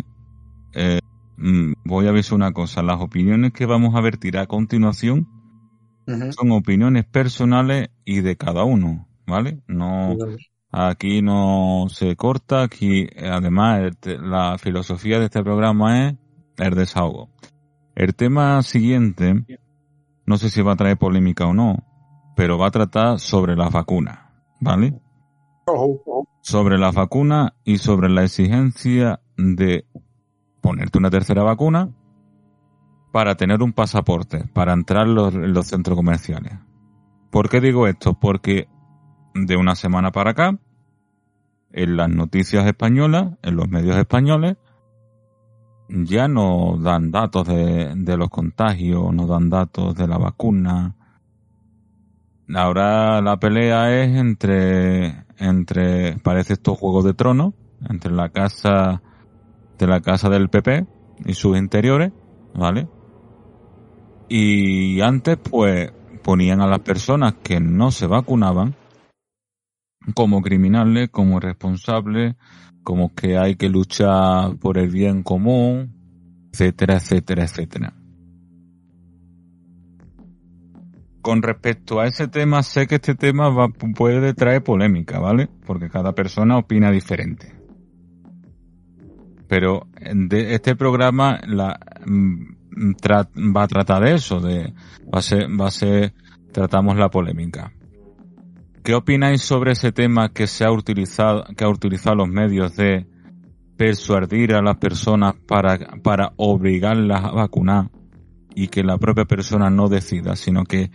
[0.74, 1.00] Eh,
[1.38, 2.82] mm, voy a avisar una cosa.
[2.82, 5.28] Las opiniones que vamos a vertir a continuación
[6.32, 9.62] son opiniones personales y de cada uno, ¿vale?
[9.68, 10.16] No,
[10.78, 16.16] aquí no se corta, aquí además la filosofía de este programa es
[16.58, 17.30] el desahogo.
[17.96, 19.44] El tema siguiente,
[20.26, 21.84] no sé si va a traer polémica o no,
[22.36, 24.20] pero va a tratar sobre las vacunas,
[24.62, 25.02] ¿vale?
[26.42, 29.86] Sobre las vacunas y sobre la exigencia de
[30.62, 31.90] ponerte una tercera vacuna
[33.12, 36.54] para tener un pasaporte, para entrar en los, los centros comerciales.
[37.32, 38.13] ¿Por qué digo esto?
[38.20, 38.68] Porque
[39.34, 40.60] de una semana para acá,
[41.78, 44.58] en las noticias españolas, en los medios españoles,
[45.90, 50.96] ya no dan datos de, los contagios, no dan datos de la vacuna.
[52.54, 57.54] Ahora la pelea es entre, entre, parece estos juegos de tronos,
[57.88, 59.04] entre la casa,
[59.78, 60.88] de la casa del PP
[61.26, 62.12] y sus interiores,
[62.56, 62.88] ¿vale?
[64.30, 65.92] Y antes, pues,
[66.24, 68.76] ponían a las personas que no se vacunaban
[70.13, 72.36] como criminales, como responsables,
[72.84, 75.93] como que hay que luchar por el bien común,
[76.52, 77.93] etcétera, etcétera, etcétera.
[81.22, 83.52] Con respecto a ese tema, sé que este tema
[83.96, 85.50] puede traer polémica, ¿vale?
[85.65, 87.54] Porque cada persona opina diferente.
[89.48, 92.58] Pero de este programa la, mm,
[93.56, 94.74] va a tratar de eso, de,
[95.13, 96.13] va a ser, va a ser,
[96.52, 97.74] tratamos la polémica.
[98.88, 103.06] ¿Qué opináis sobre ese tema que se ha utilizado, que ha utilizado los medios de
[103.76, 107.91] persuadir a las personas para, para obligarlas a vacunar
[108.56, 110.89] y que la propia persona no decida, sino que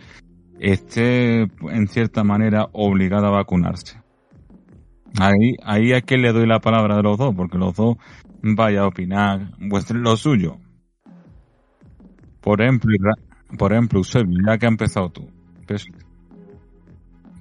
[0.59, 4.01] esté en cierta manera obligada a vacunarse?
[5.19, 7.97] Ahí, ahí a que le doy la palabra de los dos, porque los dos
[8.41, 10.57] vaya a opinar lo suyo.
[12.41, 12.91] Por ejemplo,
[13.55, 15.29] por ejemplo, Eusebio, ya que ha empezado tú.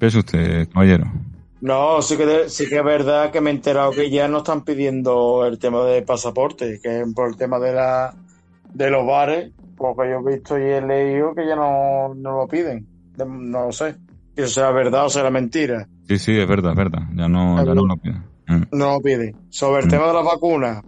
[0.03, 1.05] Pese pese usted, caballero.
[1.61, 4.65] No, sí que, sí que es verdad que me he enterado que ya no están
[4.65, 8.13] pidiendo el tema de pasaporte, que es por el tema de la
[8.75, 12.49] de los bares, porque yo he visto y he leído que ya no, no lo
[12.49, 12.85] piden.
[13.17, 13.95] De- No lo sé.
[14.35, 15.87] Si eso será verdad o será mentira.
[16.09, 17.03] Sí, sí, es verdad, es verdad.
[17.15, 18.17] Ya no, ya no lo pido.
[18.49, 18.63] Mm.
[18.73, 19.37] No lo piden.
[19.51, 19.91] Sobre el Mm.
[19.91, 20.83] tema de las vacunas,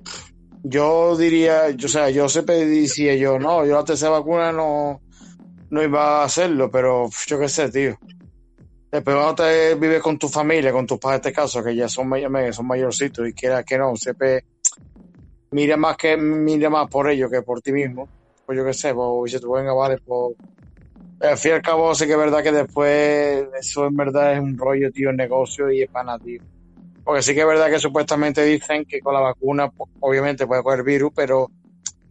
[0.64, 5.00] yo diría, yo, o sea, yo siempre decía yo, no, yo la tercera vacuna no,
[5.70, 7.96] no iba a hacerlo, pero yo qué sé, tío.
[8.94, 11.88] Después cuando te vives con tu familia, con tus padres en este caso, que ya
[11.88, 12.08] son,
[12.52, 14.44] son mayorcitos y quieras que no, siempre
[15.50, 18.08] mira más que mira más por ellos que por ti mismo.
[18.46, 20.36] Pues yo qué sé, pues si tú venga, vale, pues
[21.22, 24.38] al fin y al cabo sí que es verdad que después eso en verdad es
[24.38, 26.40] un rollo, tío, negocio y es pana, tío.
[27.02, 30.62] Porque sí que es verdad que supuestamente dicen que con la vacuna, pues, obviamente puede
[30.62, 31.50] coger virus, pero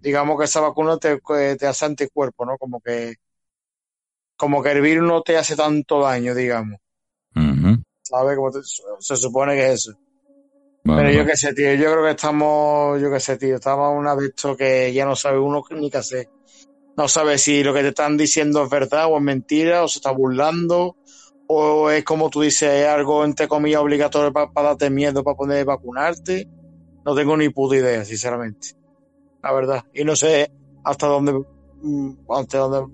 [0.02, 1.18] digamos que esa vacuna te,
[1.56, 2.58] te hace anticuerpo, ¿no?
[2.58, 3.16] Como que,
[4.44, 6.78] como que el virus no te hace tanto daño, digamos.
[8.04, 8.36] ¿Sabes?
[8.36, 8.60] Como te-
[9.00, 9.94] se supone que es eso.
[10.98, 14.18] Pero yo qué sé, tío, yo creo que estamos, yo qué sé, tío, estamos una
[14.18, 16.28] de esto que ya no sabe uno ni qué hacer.
[16.98, 20.00] No sabe si lo que te están diciendo es verdad o es mentira, o se
[20.00, 20.98] está burlando,
[21.48, 25.64] o es como tú dices, es algo entre comillas obligatorio para, darte miedo para poder
[25.66, 26.48] vacunarte.
[27.06, 28.72] No tengo ni puta idea, sinceramente.
[29.42, 29.84] La verdad.
[29.94, 30.50] Y no sé
[30.84, 31.32] hasta dónde,
[31.82, 32.94] mm, hasta dónde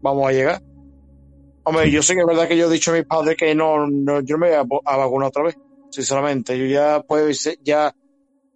[0.00, 0.60] vamos a llegar.
[1.68, 3.88] Hombre, yo sé que es verdad que yo he dicho a mis padres que no,
[3.88, 5.56] no yo me voy a, a vacunar otra vez.
[5.90, 7.92] Sinceramente, yo ya pues ya,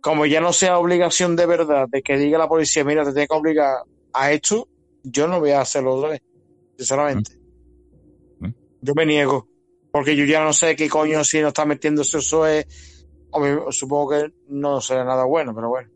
[0.01, 3.27] como ya no sea obligación de verdad de que diga la policía, mira, te tiene
[3.27, 3.79] que obligar
[4.13, 4.69] a esto,
[5.03, 6.23] yo no voy a hacerlo otra vez.
[6.79, 7.33] Sinceramente.
[8.81, 9.49] Yo me niego.
[9.91, 12.65] Porque yo ya no sé qué coño si no está metiéndose eso es.
[13.71, 15.91] supongo que no será nada bueno, pero bueno.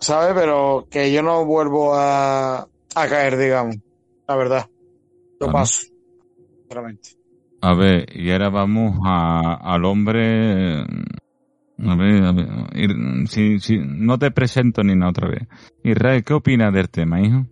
[0.00, 0.32] ¿Sabes?
[0.34, 2.60] Pero que yo no vuelvo a,
[2.94, 3.76] a caer, digamos.
[4.26, 4.70] La verdad.
[5.38, 5.97] Lo paso.
[7.60, 10.82] A ver, y ahora vamos a, al hombre.
[11.80, 12.48] A ver, a ver.
[13.26, 15.48] Si, si, no te presento ni nada otra vez.
[15.82, 17.46] Israel, ¿qué opinas del tema, hijo?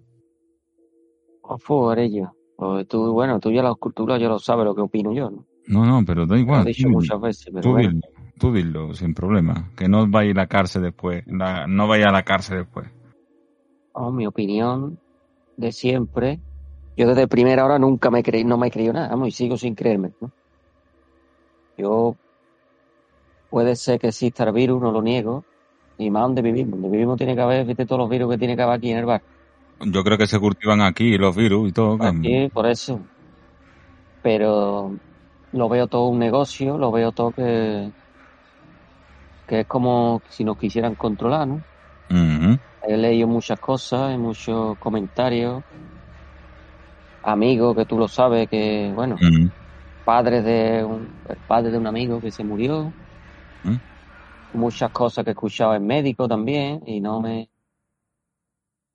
[1.67, 2.33] Por ello.
[2.57, 5.45] Pues tú, bueno, tú ya la cultura ya lo sabes lo que opino yo, ¿no?
[5.69, 6.63] No, no, pero da igual.
[6.63, 7.91] Lo he dicho muchas veces, pero tú, bueno.
[7.91, 8.01] dilo,
[8.39, 9.71] tú dilo, sin problema.
[9.77, 11.25] Que no vaya a la cárcel después.
[11.27, 12.89] La- no vaya a la cárcel después.
[13.93, 14.99] Oh, mi opinión
[15.57, 16.41] de siempre.
[16.97, 19.57] Yo desde primera hora nunca me creí, no me he creído nada, vamos, y sigo
[19.57, 20.31] sin creerme, ¿no?
[21.77, 22.17] Yo
[23.51, 25.45] puede ser que exista el virus, no lo niego,
[25.99, 26.73] y más donde vivimos.
[26.73, 28.99] Donde vivimos tiene que haber, viste, todos los virus que tiene que haber aquí en
[28.99, 29.23] el bar.
[29.81, 32.03] Yo creo que se cultivan aquí los virus y todo.
[32.03, 33.01] Aquí, por eso.
[34.23, 34.97] Pero
[35.53, 37.91] lo veo todo un negocio, lo veo todo que,
[39.47, 41.63] que es como si nos quisieran controlar, ¿no?
[42.89, 45.63] He leído muchas cosas, muchos comentarios,
[47.27, 49.17] amigos que tú lo sabes, que, bueno,
[50.05, 52.93] padres de un, el padre de un amigo que se murió,
[53.65, 54.57] ¿Mm?
[54.57, 57.51] muchas cosas que he escuchado en médico también, y no me...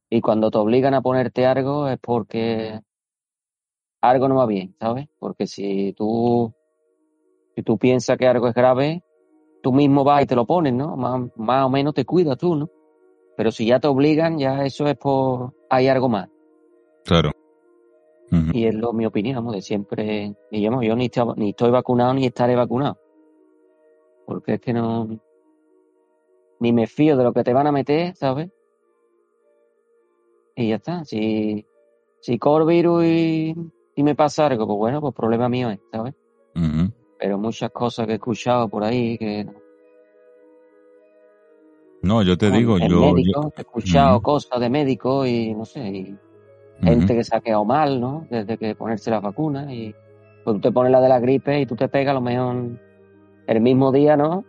[0.10, 2.82] Y cuando te obligan a ponerte algo es porque
[4.02, 5.08] algo no va bien, ¿sabes?
[5.20, 6.54] Porque si tú,
[7.56, 9.04] si tú piensas que algo es grave,
[9.62, 10.98] tú mismo vas y te lo pones, ¿no?
[10.98, 12.70] Más, más o menos te cuidas tú, ¿no?
[13.38, 15.54] Pero si ya te obligan, ya eso es por...
[15.70, 16.28] hay algo más.
[17.06, 17.32] Claro.
[18.54, 20.34] Y es lo, mi opinión, vamos, de siempre.
[20.52, 22.98] Y yo, yo ni, estoy, ni estoy vacunado ni estaré vacunado.
[24.26, 25.20] Porque es que no.
[26.62, 28.50] Ni me fío de lo que te van a meter, ¿sabes?
[30.56, 31.04] Y ya está.
[31.04, 31.66] Si,
[32.22, 33.56] si cojo el virus y,
[33.96, 36.14] y me pasa algo, pues bueno, pues problema mío es, ¿sabes?
[37.20, 39.46] Pero muchas cosas que he escuchado por ahí que.
[42.02, 42.78] No, yo te Bueno, digo,
[43.18, 43.52] yo.
[43.58, 46.18] he escuchado cosas de médicos y no sé, y
[46.82, 48.26] Gente que se ha quedado mal, ¿no?
[48.30, 49.94] Desde que ponerse las vacunas y
[50.44, 52.80] pues tú te pones la de la gripe y tú te pegas a lo mejor
[53.48, 54.44] el mismo día, ¿no?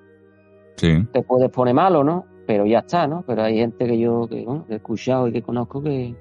[0.77, 1.07] Sí.
[1.13, 2.25] Te puedes poner malo, ¿no?
[2.47, 3.23] Pero ya está, ¿no?
[3.27, 6.17] Pero hay gente que yo que, bueno, que he escuchado y que conozco que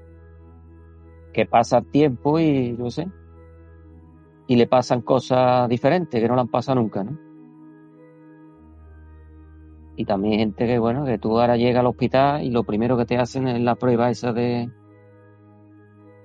[1.33, 3.07] que pasa el tiempo y yo sé
[4.51, 7.17] y le pasan cosas diferentes que no le han pasado nunca, ¿no?
[9.95, 12.97] Y también hay gente que, bueno, que tú ahora llegas al hospital y lo primero
[12.97, 14.69] que te hacen es la prueba esa de...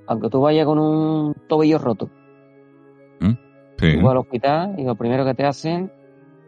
[0.06, 2.08] Aunque tú vayas con un tobillo roto,
[3.78, 3.98] Sí.
[3.98, 5.92] tú vas al hospital y lo primero que te hacen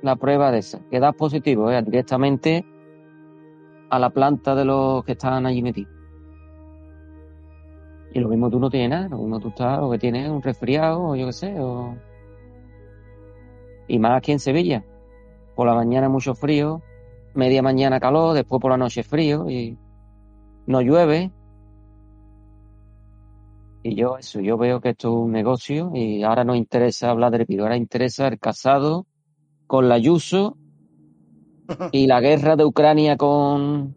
[0.00, 0.80] la prueba de esa.
[0.90, 1.82] Que das positivo, ¿eh?
[1.82, 2.64] directamente
[3.90, 5.92] a la planta de los que están allí metidos.
[8.14, 10.40] Y lo mismo tú no tienes nada, lo mismo tú estás, o que tienes un
[10.42, 11.94] resfriado, o yo qué sé, o...
[13.86, 14.84] Y más aquí en Sevilla.
[15.54, 16.80] Por la mañana mucho frío,
[17.34, 19.76] media mañana calor, después por la noche frío, y
[20.66, 21.30] no llueve.
[23.88, 27.32] Y yo eso, yo veo que esto es un negocio, y ahora no interesa hablar
[27.32, 29.06] del virus, ahora interesa el casado
[29.66, 30.58] con la Ayuso
[31.90, 33.94] y la guerra de Ucrania con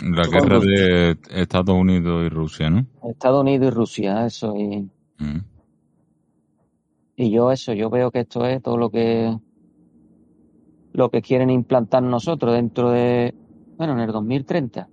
[0.00, 0.70] La con guerra Rusia.
[0.70, 2.86] de Estados Unidos y Rusia, ¿no?
[3.08, 4.90] Estados Unidos y Rusia, eso, y...
[5.16, 5.40] Mm.
[7.16, 9.34] Y yo eso, yo veo que esto es todo lo que
[10.92, 13.34] lo que quieren implantar nosotros dentro de,
[13.78, 14.90] bueno, en el 2030,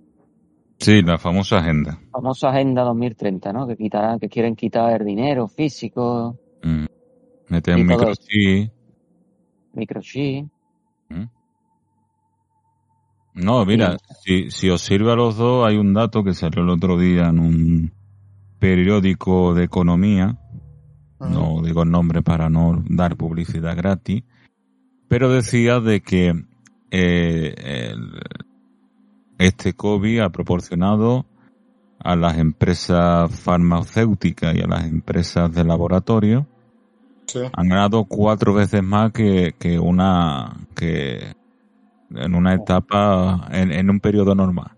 [0.80, 1.98] Sí, la famosa agenda.
[2.10, 3.66] famosa agenda 2030, ¿no?
[3.66, 6.84] Que quitarán, que quieren quitar el dinero físico, Mm.
[7.48, 8.70] Meter Y un microchip.
[9.74, 10.46] microchip.
[11.08, 11.24] Mm.
[13.34, 16.68] No, mira, si, si os sirve a los dos, hay un dato que salió el
[16.70, 17.92] otro día en un
[18.58, 20.36] periódico de economía.
[21.20, 24.22] No digo el nombre para no dar publicidad gratis.
[25.08, 26.34] Pero decía de que
[26.90, 27.54] eh,
[27.92, 28.12] el-
[29.40, 31.26] este COVID ha proporcionado
[31.98, 36.46] a las empresas farmacéuticas y a las empresas de laboratorio
[37.26, 37.40] Sí.
[37.52, 41.32] han ganado cuatro veces más que, que una que
[42.12, 44.72] en una etapa en, en un periodo normal.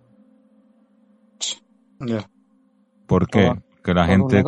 [2.01, 2.29] Ya.
[3.07, 3.55] ¿Por qué?
[3.83, 4.43] Que la gente.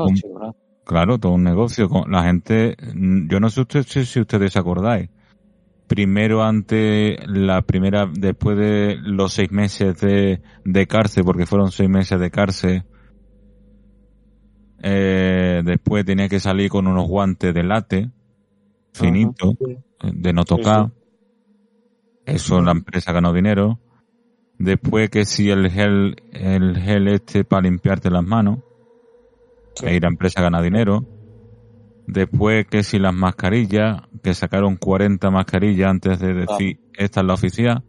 [0.85, 1.89] Claro, todo un negocio.
[1.89, 5.09] Con- La gente, yo no sé usted, si, si ustedes se acordáis.
[5.87, 11.91] Primero ante la primera, después de los seis meses de, de cárcel, porque fueron seis
[11.91, 12.85] meses de cárcel,
[14.83, 18.11] eh, después tenía que salir con unos guantes de late,
[18.93, 19.73] finitos, Sí.
[19.73, 20.91] eh, de no tocar.
[22.27, 23.79] Eso la empresa ganó dinero.
[24.59, 28.61] Después que si el gel, el gel este para limpiarte las manos,
[29.85, 31.05] ahí la empresa gana dinero.
[32.07, 37.35] Después que si las mascarillas, que sacaron 40 mascarillas antes de decir esta es la
[37.35, 37.83] oficial.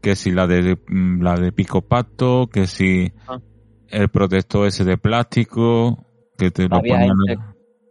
[0.00, 3.40] Que si la de mm, la de pico pacto, que si Ah.
[3.88, 6.04] el protector ese de plástico,
[6.38, 7.42] que te lo Había ponen gente,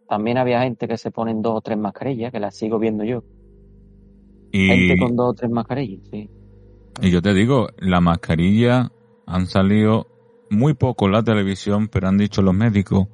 [0.08, 3.24] también había gente que se ponen dos o tres mascarillas, que las sigo viendo yo.
[4.52, 6.30] y, Gente con dos o tres mascarillas, sí.
[7.02, 8.92] y yo te digo, la mascarilla
[9.26, 10.08] han salido
[10.52, 13.08] muy poco en la televisión, pero han dicho los médicos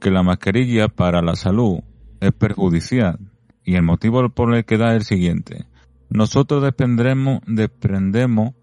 [0.00, 1.80] que la mascarilla para la salud
[2.20, 3.18] es perjudicial.
[3.64, 5.64] Y el motivo por el que da es el siguiente.
[6.10, 8.54] Nosotros desprendemos, desprendemos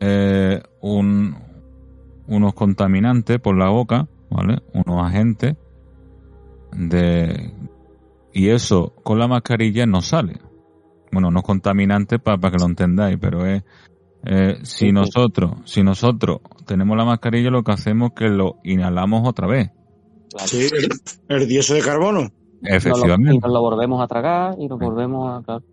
[0.00, 1.36] eh, un,
[2.26, 4.62] unos contaminantes por la boca, ¿vale?
[4.72, 5.56] Unos agentes
[6.72, 7.52] de
[8.32, 10.38] y eso con la mascarilla no sale.
[11.10, 13.62] Bueno, no es contaminante para que lo entendáis, pero es
[14.24, 19.26] eh, si nosotros, si nosotros tenemos la mascarilla, lo que hacemos es que lo inhalamos
[19.26, 19.70] otra vez.
[20.36, 20.48] Claro.
[20.48, 20.68] Sí,
[21.28, 22.20] el, el dióxido de carbono.
[22.22, 22.30] Nos
[22.62, 23.38] lo, y Efectivamente.
[23.42, 25.42] nos lo volvemos a tragar y nos volvemos a...
[25.44, 25.64] claro.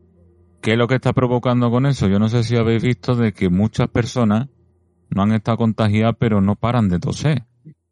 [0.62, 2.08] ¿Qué es lo que está provocando con eso?
[2.08, 4.48] Yo no sé si habéis visto de que muchas personas
[5.10, 7.44] no han estado contagiadas, pero no paran de toser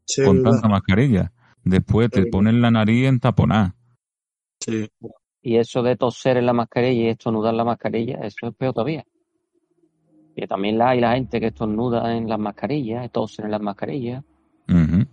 [0.05, 0.51] Sí, con verdad.
[0.53, 1.32] tanta mascarilla.
[1.63, 3.76] Después te ponen la nariz entaponada.
[4.59, 4.89] Sí.
[5.41, 8.74] Y eso de toser en la mascarilla y estornudar en la mascarilla, eso es peor
[8.74, 9.03] todavía.
[10.36, 14.24] Y también la, hay la gente que estornuda en las mascarillas, tosen en las mascarillas.
[14.69, 15.05] Ujú.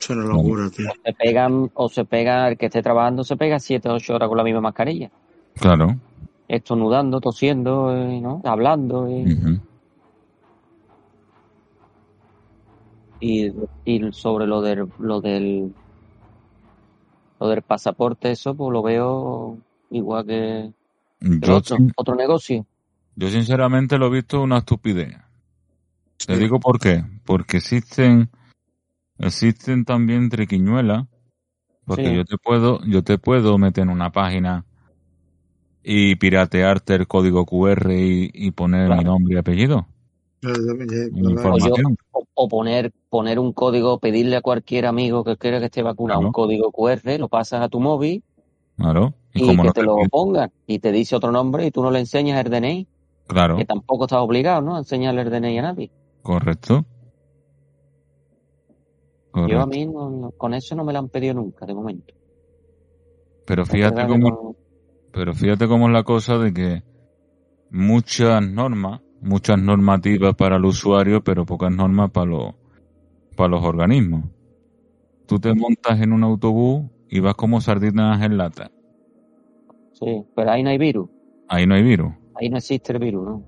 [0.00, 0.90] Es una locura, tío.
[1.04, 4.28] Se pegan, o se pega, el que esté trabajando se pega 7 o 8 horas
[4.28, 5.10] con la misma mascarilla.
[5.54, 5.96] Claro.
[6.48, 8.40] Estornudando, tosiendo, eh, ¿no?
[8.44, 9.08] Hablando.
[9.08, 9.24] eh.
[13.20, 13.50] Y,
[13.84, 15.72] y sobre lo del, lo del
[17.40, 19.58] lo del pasaporte, eso pues lo veo
[19.90, 20.70] igual que
[21.20, 22.64] Yo, otro, otro negocio.
[23.14, 25.16] yo sinceramente lo he visto una estupidez.
[26.26, 27.04] Te digo por qué.
[27.24, 28.30] Porque existen,
[29.18, 31.06] existen también triquiñuelas.
[31.84, 32.14] Porque Sí.
[32.16, 34.64] yo te puedo, yo te puedo meter en una página
[35.84, 38.98] y piratearte el código QR y, y poner Claro.
[39.00, 39.86] mi nombre y apellido.
[41.14, 41.96] Información.
[42.38, 46.28] O, poner, poner un código, pedirle a cualquier amigo que quiera que esté vacunado Claro.
[46.28, 48.22] un código QR, lo pasas a tu móvil
[48.76, 49.14] Claro.
[49.32, 50.50] Y, y que no te te lo pongan.
[50.66, 52.86] Y te dice otro nombre y tú no le enseñas el DNI,
[53.26, 54.76] Claro, que tampoco estás obligado, ¿no?
[54.76, 55.90] A enseñarle el DNI a nadie.
[56.22, 56.84] correcto.
[59.48, 62.14] Yo a mí no- con eso no me lo han pedido nunca, de momento.
[63.44, 64.56] Pero fíjate cómo, no-
[65.12, 66.82] pero fíjate cómo es la cosa de que
[67.70, 72.54] muchas normas, muchas normativas para el usuario, pero pocas normas para los,
[73.36, 74.24] para los organismos.
[75.26, 78.70] Tú te montas en un autobús y vas como sardinas en lata.
[79.92, 81.08] Sí, pero ahí no hay virus.
[81.48, 82.12] Ahí no hay virus.
[82.34, 83.44] Ahí no existe el virus, ¿no?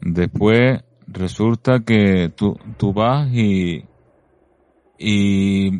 [0.00, 3.84] Después resulta que tú, tú vas y,
[4.98, 5.70] y,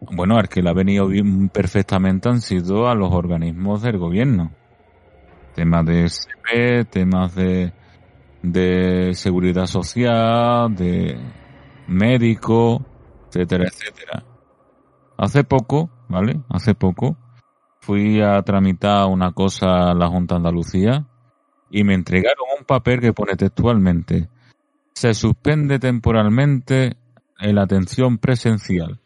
[0.00, 4.52] bueno, al que le ha venido bien perfectamente han sido a los organismos del gobierno.
[5.54, 7.72] Temas de SP, temas de,
[8.42, 11.18] de seguridad social, de
[11.88, 12.84] médico,
[13.28, 14.24] etcétera, etcétera.
[15.16, 16.40] Hace poco, ¿vale?
[16.48, 17.16] Hace poco
[17.80, 21.06] fui a tramitar una cosa a la Junta de Andalucía
[21.70, 24.28] y me entregaron un papel que pone textualmente
[24.98, 26.96] se suspende temporalmente
[27.38, 29.00] la atención presencial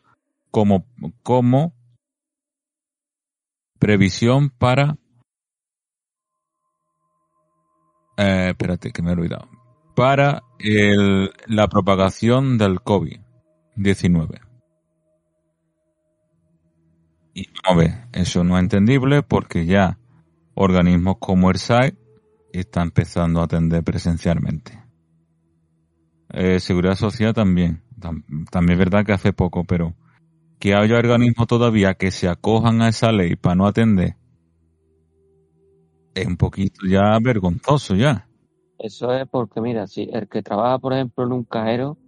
[0.50, 0.86] como,
[1.22, 1.74] como
[3.78, 4.96] previsión para
[8.16, 9.50] eh, espérate que me he olvidado
[9.94, 14.40] para el, la propagación del COVID-19
[17.34, 17.50] y
[18.12, 19.98] eso no es entendible porque ya
[20.54, 21.94] organismos como el SAE
[22.50, 24.81] está empezando a atender presencialmente.
[26.32, 27.82] Eh, seguridad social también.
[27.98, 29.94] Tam- también es verdad que hace poco, pero
[30.58, 34.16] que haya organismos todavía que se acojan a esa ley para no atender
[36.14, 38.28] es un poquito ya vergonzoso ya.
[38.78, 41.98] Eso es porque, mira, si el que trabaja, por ejemplo, en un cajero,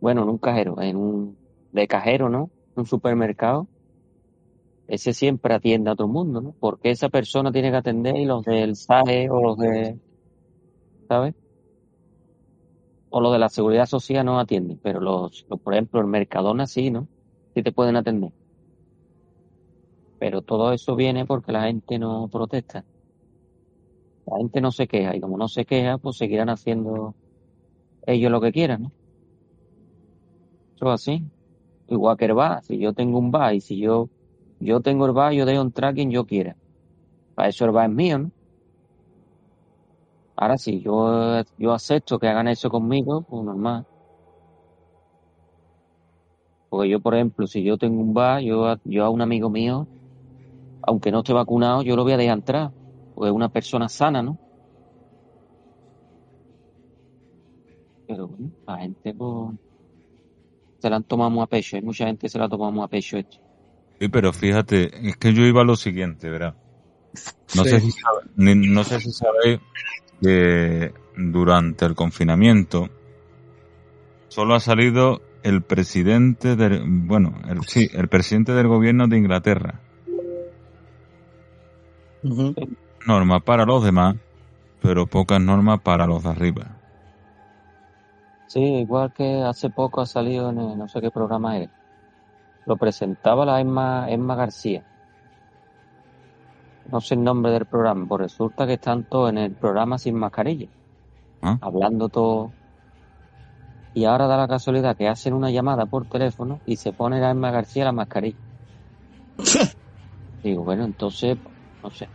[0.00, 1.38] bueno, en un cajero, en un
[1.72, 2.50] de cajero, ¿no?
[2.74, 3.68] En un supermercado,
[4.88, 6.56] ese siempre atiende a todo el mundo, ¿no?
[6.58, 9.98] Porque esa persona tiene que atender y los del SAE o los de,
[11.08, 11.34] ¿sabes?
[13.10, 16.90] O lo de la seguridad social no atienden, pero los, por ejemplo, el Mercadona sí,
[16.90, 17.08] ¿no?
[17.54, 18.32] Sí te pueden atender.
[20.18, 22.84] Pero todo eso viene porque la gente no protesta.
[24.26, 27.14] La gente no se queja y como no se queja, pues seguirán haciendo
[28.06, 28.92] ellos lo que quieran, ¿no?
[30.76, 31.24] Eso es así.
[31.88, 34.10] Igual que el bar, si yo tengo un bar y si yo,
[34.60, 36.56] yo tengo el bar, yo dejo entrar quien yo quiera.
[37.34, 38.32] Para eso el bar es mío, ¿no?
[40.40, 43.84] Ahora sí, yo, yo acepto que hagan eso conmigo, pues normal.
[46.68, 49.88] Porque yo, por ejemplo, si yo tengo un bar, yo, yo a un amigo mío,
[50.82, 52.70] aunque no esté vacunado, yo lo voy a dejar entrar.
[53.14, 54.38] Porque es una persona sana, ¿no?
[58.06, 59.56] Pero bueno, la gente, pues,
[60.80, 61.76] se la han tomado muy a pecho.
[61.76, 63.38] Hay mucha gente que se la ha tomado muy a pecho esto.
[63.98, 66.54] Sí, pero fíjate, es que yo iba a lo siguiente, ¿verdad?
[67.56, 67.70] No, Sí.
[67.70, 69.58] sé, si sabe- no sé si sabéis
[70.20, 72.88] que durante el confinamiento
[74.28, 79.80] solo ha salido el presidente del, bueno, el, sí, el presidente del gobierno de Inglaterra.
[82.22, 82.54] Ujú.
[83.06, 84.16] Normas para los demás,
[84.82, 86.66] pero pocas normas para los de arriba.
[88.48, 91.70] Sí, igual que hace poco ha salido en el- no sé qué programa era.
[92.66, 94.82] Lo presentaba la Emma, Emma García.
[96.90, 100.14] No sé el nombre del programa, pues resulta que están todos en el programa sin
[100.14, 100.68] mascarilla,
[101.42, 101.58] ¿Ah?
[101.60, 102.50] hablando todo.
[103.94, 107.30] Y ahora da la casualidad que hacen una llamada por teléfono y se pone la
[107.30, 108.38] Emma García la mascarilla.
[110.42, 111.36] Digo, bueno, entonces,
[111.82, 112.08] no sé.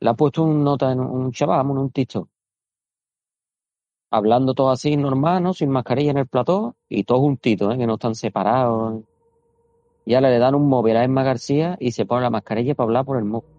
[0.00, 2.28] Le ha puesto un nota en un chaval, en un TikTok.
[4.10, 5.54] Hablando todo así normal, ¿no?
[5.54, 7.78] Sin mascarilla en el plató y todos juntitos, ¿eh?
[7.78, 9.02] Que no están separados.
[10.04, 13.04] Ya le dan un móvil a Emma García y se pone la mascarilla para hablar
[13.06, 13.53] por el móvil.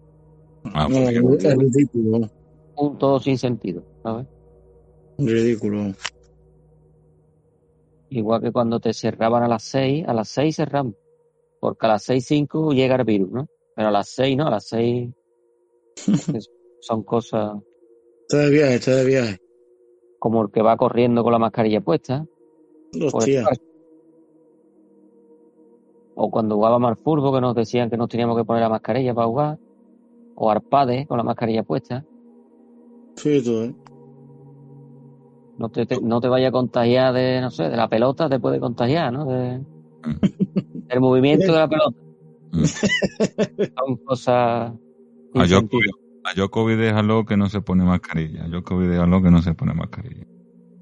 [0.74, 0.96] Ah, No,
[1.28, 2.30] pues, es ridículo,
[2.76, 4.26] Un todo sin sentido, ¿sabes?
[5.18, 5.92] ridículo.
[8.10, 10.94] Igual que cuando te cerraban a las seis, a las seis cerramos.
[11.60, 13.48] Porque a las seis cinco llega el virus, ¿no?
[13.74, 14.46] Pero a las seis, ¿no?
[14.46, 15.10] A las seis
[16.80, 17.56] son cosas
[18.28, 19.38] Está de viaje, está de viaje.
[20.18, 22.24] como el que va corriendo con la mascarilla puesta.
[22.92, 23.44] Pues, Hostia.
[26.14, 29.14] O cuando jugábamos al fútbol que nos decían que nos teníamos que poner la mascarilla
[29.14, 29.58] para jugar.
[30.36, 32.04] O arpades con la mascarilla puesta.
[33.16, 33.74] Sí, tú, ¿eh?
[35.56, 38.38] No te, te- no te vaya a contagiar de, no sé, de la pelota, te
[38.38, 39.24] puede contagiar, ¿no?
[39.24, 39.64] De,
[40.72, 41.98] del movimiento de la pelota.
[42.52, 42.64] Mm.
[42.64, 44.72] Son cosas.
[45.34, 45.46] A.
[46.34, 48.44] Djokovic, a déjalo que no se pone mascarilla.
[48.44, 50.22] A Djokovic déjalo que no se pone mascarilla.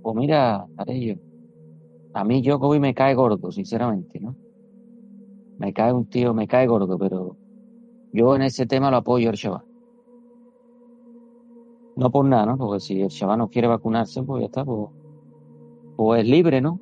[0.03, 1.17] Pues mira, Arello,
[2.13, 4.37] a mí Djokovic me cae gordo, sinceramente, ¿no?
[5.59, 7.37] Me cae un tío, me cae gordo, pero
[8.15, 9.63] yo en ese tema lo apoyo al chaval.
[11.97, 12.57] No por nada, ¿no?
[12.57, 14.89] Porque si el chaval no quiere vacunarse, pues ya está, pues,
[15.97, 16.81] pues es libre, ¿no?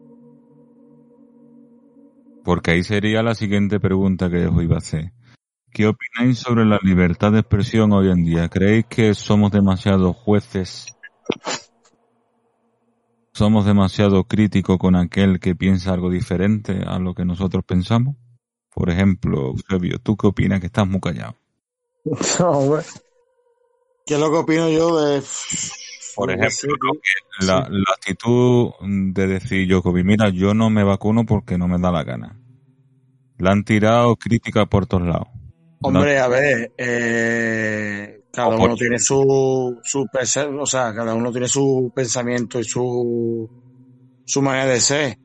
[2.45, 5.13] Porque ahí sería la siguiente pregunta que os iba a hacer.
[5.71, 8.51] ¿Qué opináis sobre la libertad de expresión hoy en día?
[8.51, 10.95] ¿Creéis que somos demasiado jueces?
[13.33, 18.17] ¿Somos demasiado críticos con aquel que piensa algo diferente a lo que nosotros pensamos?
[18.75, 21.37] Por ejemplo, Eusebio, ¿tú qué opinas que estás muy callado?
[22.05, 22.83] No, hombre.
[24.07, 25.23] ¿Qué es lo que opino yo de...
[26.15, 26.93] Por ejemplo.
[27.41, 31.91] La, la actitud de decir, Jokovic, mira, yo no me vacuno porque no me da
[31.91, 32.39] la gana.
[33.39, 35.29] La han tirado críticas por todos lados.
[35.81, 40.07] Hombre, a ver, eh, cada uno tiene su, su
[40.61, 43.51] o sea, cada uno tiene su pensamiento y su,
[44.25, 45.19] su manera de ser.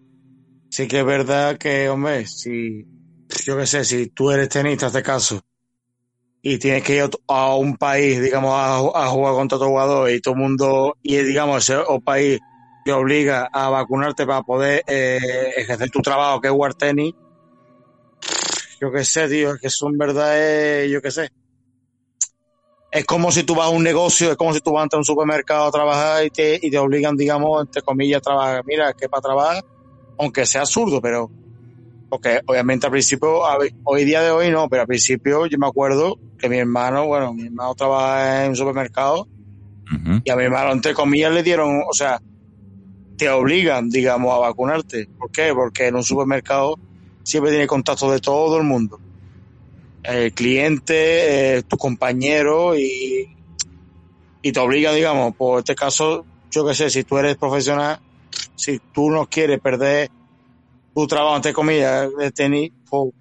[0.69, 2.85] Sí que es verdad que, hombre, si,
[3.45, 5.41] yo qué sé, si tú eres tenista, este caso,
[6.41, 10.21] y tienes que ir a un país, digamos, a, a jugar contra otro jugador y
[10.21, 12.39] todo el mundo, y digamos, ese país
[12.85, 15.19] te obliga a vacunarte para poder eh,
[15.57, 17.13] ejercer tu trabajo, que es jugar tenis,
[18.79, 21.29] yo qué sé, tío, es que eso en verdad es, yo qué sé.
[22.91, 25.03] Es como si tú vas a un negocio, es como si tú vas a un
[25.03, 28.61] supermercado a trabajar y te, y te obligan, digamos, entre comillas, a trabajar.
[28.65, 29.63] Mira, que para trabajar,
[30.17, 31.31] aunque sea absurdo, pero,
[32.09, 33.41] porque obviamente al principio,
[33.83, 37.33] hoy día de hoy no, pero al principio yo me acuerdo que mi hermano, bueno,
[37.33, 39.27] mi hermano trabaja en un supermercado
[40.23, 42.21] y a mi hermano, entre comillas, le dieron, o sea,
[43.17, 45.07] te obligan, digamos, a vacunarte.
[45.17, 45.53] ¿Por qué?
[45.53, 46.77] Porque en un supermercado
[47.23, 48.99] siempre tiene contacto de todo el mundo.
[50.03, 53.33] El cliente, eh, tu compañero y,
[54.41, 57.99] y te obliga, digamos, por este caso, yo qué sé, si tú eres profesional,
[58.55, 60.09] si tú no quieres perder
[60.97, 63.11] tu trabajo, entre comillas, de tenis, por,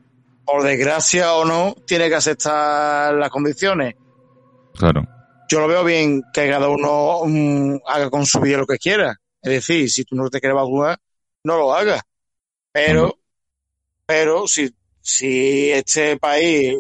[0.47, 3.97] por desgracia o no, tienes que aceptar las condiciones
[4.73, 5.07] Claro.
[5.47, 9.21] yo lo veo bien que cada uno mm, haga con su vida lo que quiera.
[9.43, 10.99] Es decir, si tú no te quieres vacunar,
[11.45, 12.01] no lo hagas.
[12.73, 13.19] Pero,
[14.07, 16.77] pero si, si este país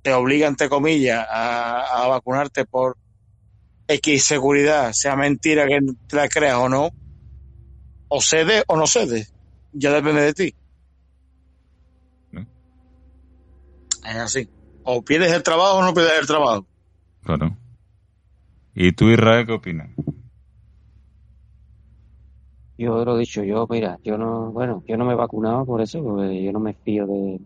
[0.00, 2.96] te obliga, entre comillas, a, a vacunarte por
[3.86, 6.88] X seguridad, sea mentira que te la creas o no,
[8.08, 9.28] o cede o no cede.
[9.72, 10.54] Ya depende de ti.
[14.08, 14.48] Es así.
[14.84, 16.66] O pierdes el trabajo o no pierdes el trabajo.
[17.22, 17.56] Claro.
[18.74, 19.90] ¿Y tú, Israel, qué opinas?
[22.78, 25.80] Yo lo he dicho, yo, mira, yo no, bueno, yo no me he vacunado por
[25.80, 27.40] eso, porque yo no me fío de...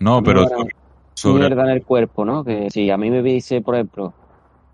[0.00, 0.76] No, pero sobre,
[1.14, 2.44] sobre, mierda en el cuerpo, ¿no?
[2.44, 4.12] Que si a mí me dice, por ejemplo,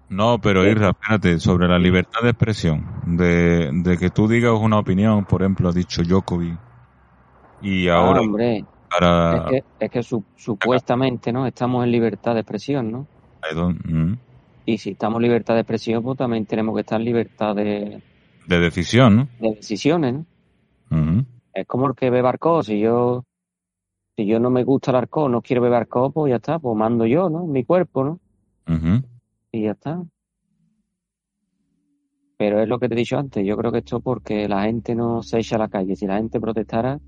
[0.08, 4.80] No, pero Irra, espérate, sobre la libertad de expresión, de, de que tú digas una
[4.80, 6.58] opinión, por ejemplo, ha dicho Djokovic,
[7.62, 9.36] y ah, ahora hombre, para...
[9.36, 9.42] es
[9.78, 11.46] que, es que su- supuestamente, ¿no?
[11.46, 13.06] Estamos en libertad de expresión, ¿no?
[13.50, 14.16] I don't- mm,
[14.66, 18.00] Y si estamos en libertad de expresión, pues también tenemos que estar en libertad de,
[18.46, 19.28] de decisión, ¿no?
[19.40, 20.26] de decisiones, ¿no?
[20.90, 21.24] Ujú.
[21.54, 22.64] Es como el que bebe alcohol.
[22.64, 23.24] Si yo,
[24.16, 26.76] si yo no me gusta el alcohol, no quiero beber alcohol, pues ya está, pues
[26.76, 27.46] mando yo, ¿no?
[27.46, 28.20] Mi cuerpo, ¿no?
[29.52, 30.02] Y ya está.
[32.38, 33.44] Pero es lo que te he dicho antes.
[33.46, 35.94] Yo creo que esto porque la gente no se echa a la calle.
[35.96, 36.98] Si la gente protestara,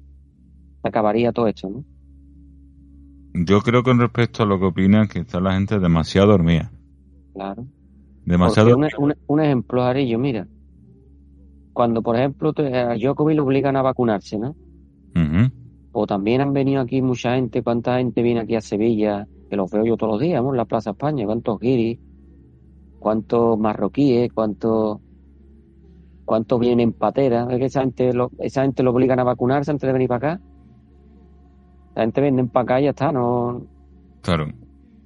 [0.88, 1.84] acabaría todo esto, ¿no?
[3.46, 6.70] Yo creo que con respecto a lo que opinan, que está la gente demasiado dormida.
[7.32, 7.66] Claro.
[8.24, 10.46] Demasiado un, un- un ejemplo, Arillo, mira.
[11.72, 14.50] Cuando, por ejemplo, te- a Djokovic lo obligan a vacunarse, ¿no?
[15.16, 15.50] Ujú.
[15.92, 17.62] O también han venido aquí mucha gente.
[17.62, 19.26] ¿Cuánta gente viene aquí a Sevilla?
[19.50, 20.50] Que los veo yo todos los días, ¿no?
[20.50, 21.26] En la Plaza España.
[21.26, 21.98] ¿Cuántos guiris?
[23.00, 24.32] ¿Cuántos marroquíes?
[24.32, 24.98] ¿Cuántos,
[26.24, 27.50] cuántos vienen pateras?
[27.50, 30.34] Es que esa gente, lo, esa gente lo obligan a vacunarse antes de venir para
[30.34, 30.42] acá.
[31.94, 33.62] La gente viene para acá y ya está, ¿no?
[34.22, 34.48] Claro.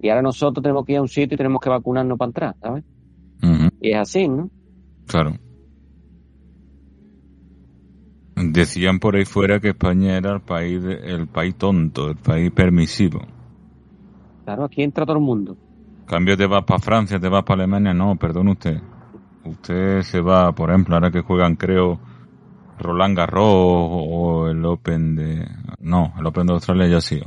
[0.00, 2.56] Y ahora nosotros tenemos que ir a un sitio y tenemos que vacunarnos para entrar,
[2.60, 2.84] ¿sabes?
[3.42, 3.68] Ujú.
[3.80, 4.48] Y es así, ¿no?
[5.06, 5.34] Claro.
[8.36, 13.20] Decían por ahí fuera que España era el país, el país tonto, el país permisivo.
[14.44, 15.56] Claro, aquí entra todo el mundo.
[16.06, 18.80] Cambio te vas para Francia, te vas para Alemania, no, perdón usted.
[19.44, 21.98] Usted se va, por ejemplo, ahora que juegan, creo,
[22.78, 25.46] Roland Garros o el Open de...
[25.80, 27.26] No, el Open de Australia ya ha sido.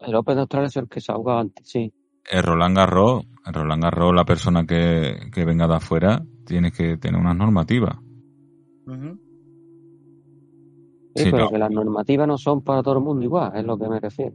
[0.00, 1.92] El Open de Australia es el que se ahogaba antes, sí.
[2.30, 6.96] El Roland Garros, el Roland Garros, la persona que, que venga de afuera, tiene que
[6.96, 7.96] tener unas normativas.
[11.16, 11.50] Sí, Sí, pero no.
[11.50, 14.34] que las normativas no son para todo el mundo igual, es lo que me refiero.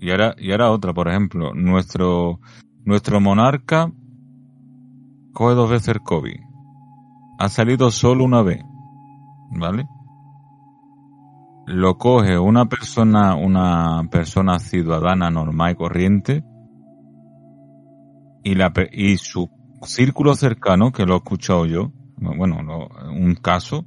[0.00, 2.40] Y ahora, y ahora otra, por ejemplo, nuestro,
[2.84, 3.90] nuestro monarca
[5.32, 6.36] coge dos veces el COVID.
[7.38, 8.60] Ha salido solo una vez.
[9.50, 9.86] ¿Vale?
[11.66, 16.44] Lo coge una persona, una persona ciudadana normal y corriente.
[18.42, 19.50] Y la, y su
[19.82, 22.58] círculo cercano, que lo he escuchado yo, bueno,
[23.10, 23.86] un caso,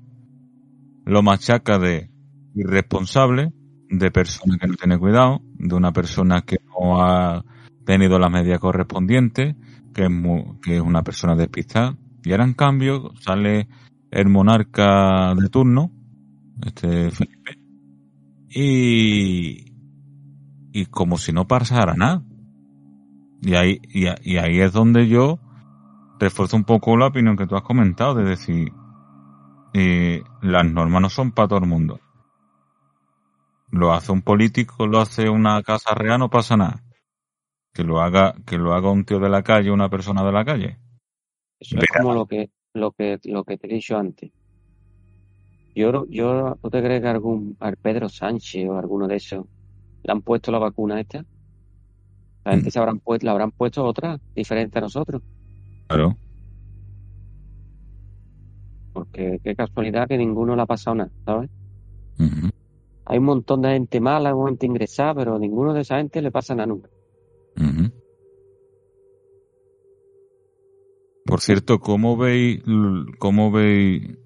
[1.05, 2.12] lo machaca de
[2.53, 3.53] irresponsable,
[3.89, 7.43] de persona que no tiene cuidado, de una persona que no ha
[7.86, 9.55] tenido las medidas correspondientes,
[9.93, 10.12] que es,
[10.62, 11.97] que es una persona despistada.
[12.24, 13.68] Y ahora en cambio sale
[14.12, 15.91] el monarca de turno,
[16.66, 17.57] este Felipe,
[18.49, 19.74] y,
[20.74, 22.24] y como si no pasara nada.
[23.41, 25.39] Y ahí, y, ahí es donde yo
[26.20, 28.72] refuerzo un poco la opinión que tú has comentado, de decir,
[29.74, 31.99] eh, las normas no son para todo el mundo.
[33.72, 36.84] Lo hace un político, lo hace una casa real, no pasa nada.
[37.74, 40.45] Que lo haga, que lo haga un tío de la calle, una persona de la
[40.45, 40.78] calle.
[41.57, 44.32] Eso es como lo que, lo que, lo que te he dicho antes.
[45.76, 49.45] Yo, yo, ¿tú te crees que algún, al Pedro Sánchez o alguno de esos
[50.03, 51.26] le han puesto la vacuna esta?
[52.43, 52.72] La gente Mm.
[52.72, 55.22] se habrán puesto, la habrán puesto otra, diferente a nosotros.
[55.88, 56.17] Claro.
[58.93, 61.49] Porque qué casualidad que ninguno le ha pasado nada, ¿sabes?
[63.05, 66.32] Hay un montón de gente mala, gente ingresada, pero a ninguno de esa gente le
[66.32, 66.89] pasa nada nunca.
[71.26, 72.61] Por cierto, ¿cómo veis,
[73.19, 74.17] cómo veis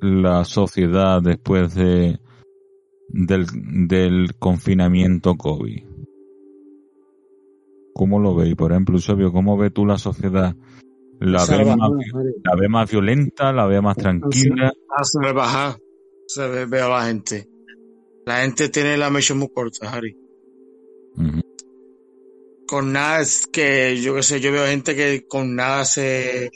[0.00, 2.18] la sociedad después de
[3.08, 3.46] del,
[3.88, 5.84] del confinamiento COVID?
[7.94, 8.54] ¿Cómo lo veis?
[8.56, 10.54] Por ejemplo, Eusebio, ¿cómo ves tú la sociedad?
[11.20, 12.34] ¿La ves, más, madre.
[12.44, 13.52] ¿La ves más violenta?
[13.52, 14.72] ¿La ves más tranquila?
[14.96, 15.76] Hace bajar,
[16.26, 17.46] se ve, veo a la gente.
[18.24, 20.16] La gente tiene la mecha muy corta, Harry.
[21.16, 21.40] Ujú.
[22.70, 26.52] Con nada es que, yo qué sé, yo veo gente que con nada se,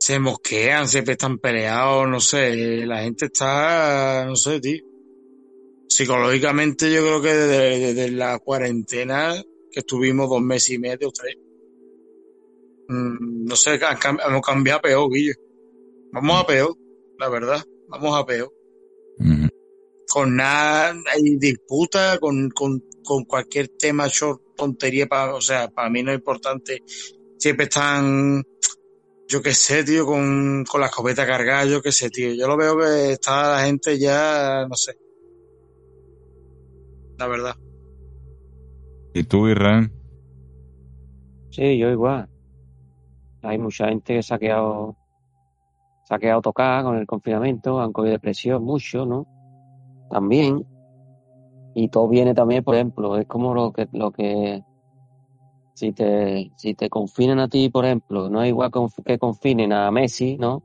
[0.00, 2.84] se mosquean, siempre están peleados, no sé.
[2.84, 4.82] La gente está, no sé, tío.
[5.88, 9.40] Psicológicamente yo creo que desde, desde la cuarentena,
[9.70, 11.36] que estuvimos dos meses y medio, tres,
[12.88, 13.78] mm, no sé,
[14.26, 15.34] hemos cambiado a peor, Guillo.
[16.10, 16.76] Vamos a peor.
[17.16, 17.64] la verdad.
[17.86, 18.52] Vamos a peor.
[20.08, 25.90] Con nada, hay disputa, con, con, con cualquier tema, short, tontería, para, o sea, para
[25.90, 26.82] mí no es importante.
[27.38, 28.42] Siempre están,
[29.28, 32.34] yo qué sé, tío, con, con la escopeta cargada, yo qué sé, tío.
[32.34, 34.96] Yo lo veo que está la gente ya, no sé.
[37.18, 37.56] La verdad.
[39.14, 39.90] ¿Y tú, Israel?
[41.50, 42.28] Sí, yo igual.
[43.42, 44.96] Hay mucha gente que se ha quedado,
[46.04, 49.26] se ha quedado tocada con el confinamiento, han cogido depresión mucho, ¿no?
[50.10, 50.66] También.
[51.74, 54.62] Y todo viene también, por ejemplo, es como lo que, lo que,
[55.74, 58.70] si te, si te confinan a ti, por ejemplo, no es igual
[59.04, 60.62] que confinen a Messi, ¿no?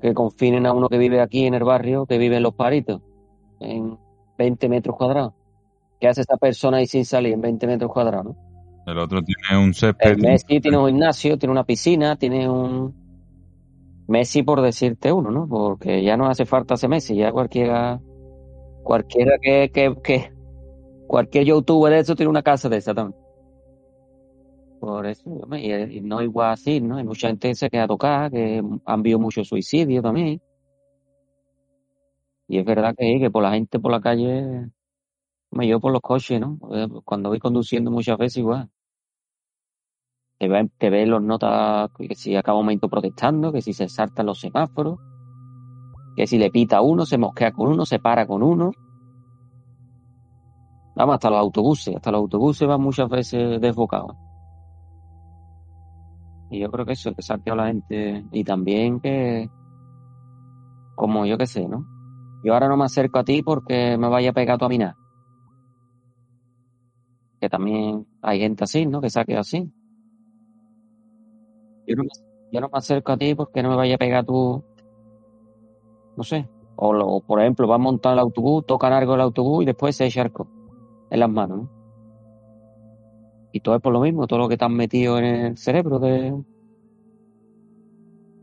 [0.00, 3.02] Que confinen a uno que vive aquí en el barrio, que vive en Los Paritos,
[3.60, 3.98] en
[4.38, 5.34] 20 metros cuadrados.
[6.00, 8.52] ¿Qué hace esa persona ahí sin salir en 20 metros cuadrados, no?
[8.86, 10.10] El otro tiene un césped.
[10.10, 12.94] El Messi tiene un gimnasio, tiene una piscina, tiene un...
[14.08, 15.46] Messi por decirte uno, ¿no?
[15.48, 18.00] Porque ya no hace falta ese Messi, ya cualquiera...
[18.82, 19.70] Cualquiera que...
[19.72, 20.32] que, que
[21.06, 23.20] cualquier youtuber de eso tiene una casa de esa también.
[24.80, 26.96] Por eso, y, y no igual así, ¿no?
[26.96, 30.40] Hay mucha gente que se queda tocada, que han habido mucho suicidio también.
[32.48, 34.70] Y es verdad que, que por la gente por la calle,
[35.50, 36.58] hombre, yo por los coches, ¿no?
[37.04, 38.70] Cuando voy conduciendo muchas veces igual.
[40.38, 43.88] Te ven, te ven los notas que si acaba un momento protestando, que si se
[43.88, 44.98] saltan los semáforos,
[46.16, 48.72] que si le pita a uno, se mosquea con uno, se para con uno.
[50.94, 54.16] Vamos, hasta los autobuses, hasta los autobuses van muchas veces desbocados.
[56.50, 58.26] Y yo creo que eso, que se ha quedado la gente.
[58.30, 59.48] Y también que,
[60.94, 61.86] como yo que sé, ¿no?
[62.44, 64.96] Yo ahora no me acerco a ti porque me vaya a pegar tú a.
[67.40, 69.00] Que también hay gente así, ¿no?
[69.00, 69.72] Que quedado así.
[71.86, 72.10] Yo no, me,
[72.52, 74.62] yo no me acerco a ti porque no me vaya a pegar tú,
[76.16, 76.48] no sé.
[76.76, 79.96] O, lo- por ejemplo, va a montar el autobús, tocan algo el autobús y después
[79.96, 80.48] se echa arco
[81.10, 81.70] en las manos, ¿no?
[83.52, 86.34] Y todo es por lo mismo, todo lo que te metido en el cerebro de...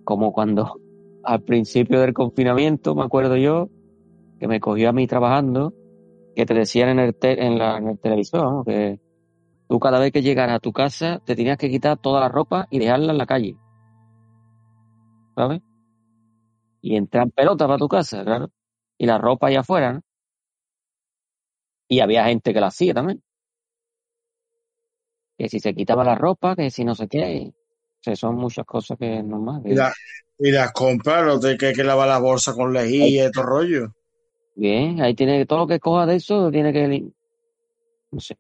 [0.04, 0.80] Como cuando
[1.24, 3.68] al principio del confinamiento, me acuerdo yo,
[4.40, 5.74] que me cogió a mí trabajando,
[6.36, 9.00] que te decían en el, en la, en el televisor, que
[9.68, 12.68] tú cada vez que llegaras a tu casa te tenías que quitar toda la ropa
[12.70, 13.58] y dejarla en la calle.
[15.36, 15.62] ¿Sabes?
[16.82, 18.52] Y entrar en pelota para tu casa, claro.
[18.98, 20.02] Y la ropa allá afuera, ¿no?
[21.88, 23.22] Y había gente que la hacía también.
[25.38, 27.52] Que si se quitaba la ropa, que si no sé qué.
[27.52, 29.62] O sea, son muchas cosas que es normal.
[29.64, 29.94] que- Y, la-
[30.38, 33.44] y las compras, lo de que hay que lavar la bolsa con lejía y todo
[33.46, 33.94] rollo.
[34.56, 37.12] Bien, ahí tiene todo lo que coja de eso, tiene que...
[38.12, 38.38] No sé.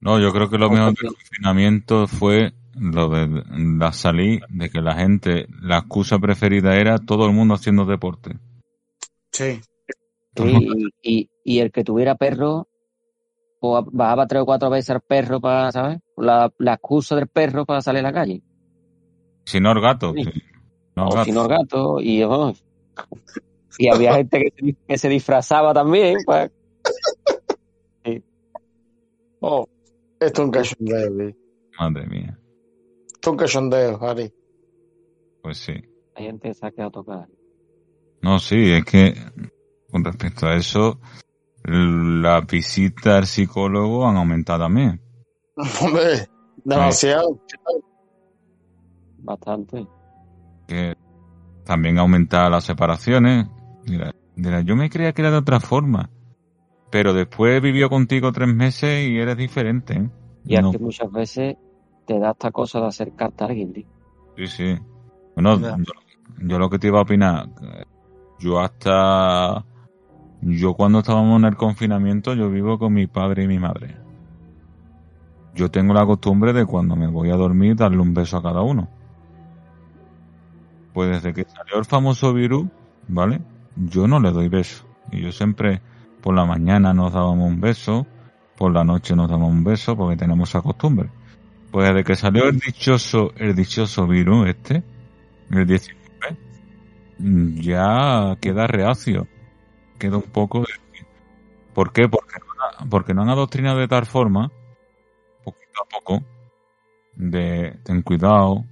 [0.00, 3.42] No, yo creo que lo mejor del confinamiento fue lo de
[3.78, 8.38] la salir, de que la gente, la excusa preferida era todo el mundo haciendo deporte.
[9.32, 9.60] Sí.
[10.36, 10.68] Sí,
[11.02, 12.68] y, y, y el que tuviera perro,
[13.60, 16.00] o bajaba tres o cuatro veces al perro para, ¿sabes?
[16.16, 18.42] La, la excusa del perro para salir a la calle.
[19.44, 20.12] Si no el gato.
[20.16, 20.24] Sí.
[20.24, 20.42] sí.
[20.96, 21.24] No el o gato.
[21.24, 22.52] si no el gato, y, oh,
[23.78, 26.16] y había gente que se, que se disfrazaba también.
[26.24, 26.50] Pues,
[29.46, 29.68] Oh,
[30.20, 31.34] esto es un cachondeo.
[31.78, 32.38] Madre mía.
[33.24, 34.34] Esto es un cachondeo, Harry.
[35.42, 35.72] Pues sí.
[36.14, 37.26] hay gente que se ha quedado tocada.
[38.20, 39.14] No, sí, es que
[39.90, 41.00] con respecto a eso,
[41.62, 45.00] las visitas al psicólogo han aumentado también.
[45.80, 46.28] Hombre,
[46.64, 47.40] demasiado.
[49.20, 49.86] Bastante.
[50.68, 50.94] Que
[51.64, 53.46] también ha aumentado las separaciones.
[53.86, 56.10] Mira, mira, yo me creía que era de otra forma.
[56.90, 59.94] Pero después vivió contigo tres meses y eres diferente.
[59.94, 60.10] ¿eh?
[60.44, 61.56] Y es No, que muchas veces
[62.06, 63.72] te da esta cosa de acercarte a alguien,
[64.36, 64.78] sí, sí.
[65.34, 65.94] Bueno, yo,
[66.40, 67.48] yo lo que te iba a opinar,
[68.38, 69.64] yo hasta...
[70.46, 73.96] Yo cuando estábamos en el confinamiento, yo vivo con mi padre y mi madre.
[75.54, 78.60] Yo tengo la costumbre de cuando me voy a dormir darle un beso a cada
[78.60, 78.88] uno.
[80.92, 82.66] Pues desde que salió el famoso virus,
[83.08, 83.40] ¿vale?
[83.76, 84.84] Yo no le doy beso.
[85.10, 85.80] Y yo siempre
[86.20, 88.06] por la mañana nos dábamos un beso,
[88.56, 91.08] por la noche nos dábamos un beso porque tenemos esa costumbre.
[91.74, 94.84] Pues desde que salió el dichoso, el dichoso virus este,
[95.50, 95.98] el 19,
[97.18, 99.26] mm, ya queda reacio.
[99.98, 100.68] Queda un poco de...
[101.74, 102.08] ¿Por qué?
[102.08, 104.52] Porque no, porque no han adoctrinado de tal forma,
[105.42, 106.24] poquito a poco,
[107.16, 108.64] de ten cuidado,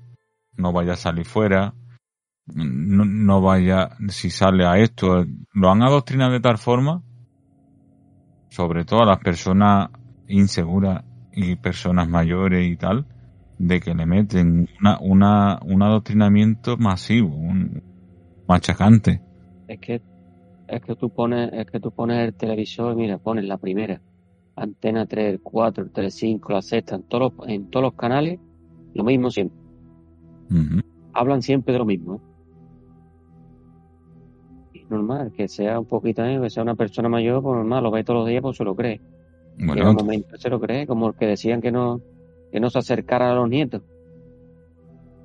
[0.52, 1.74] no vaya a salir fuera,
[2.46, 7.02] no vaya, si sale a esto, lo han adoctrinado de tal forma,
[8.48, 9.90] sobre todo a las personas
[10.28, 11.02] inseguras
[11.34, 13.06] y personas mayores y tal,
[13.58, 17.82] de que le meten una, una, un adoctrinamiento masivo, un
[18.46, 19.20] machacante.
[19.68, 20.02] Es que
[20.72, 24.00] es que tú pones, es que tú pones el televisor, mira, pones la primera,
[24.56, 27.94] antena 3, el 4, el 3, 5, la sexta, en todos los, en todos los
[27.94, 28.40] canales,
[28.94, 29.58] lo mismo siempre.
[31.12, 32.16] Hablan siempre de lo mismo.
[32.16, 32.20] ¿eh?
[34.74, 36.40] Es normal, que sea un poquito, ¿eh?
[36.40, 38.74] que sea una persona mayor, pues normal, lo ve todos los días, pues se lo
[38.74, 39.00] cree.
[39.58, 42.00] Bueno, un momento se lo cree, como el que decían que no,
[42.50, 43.82] que no se acercara a los nietos.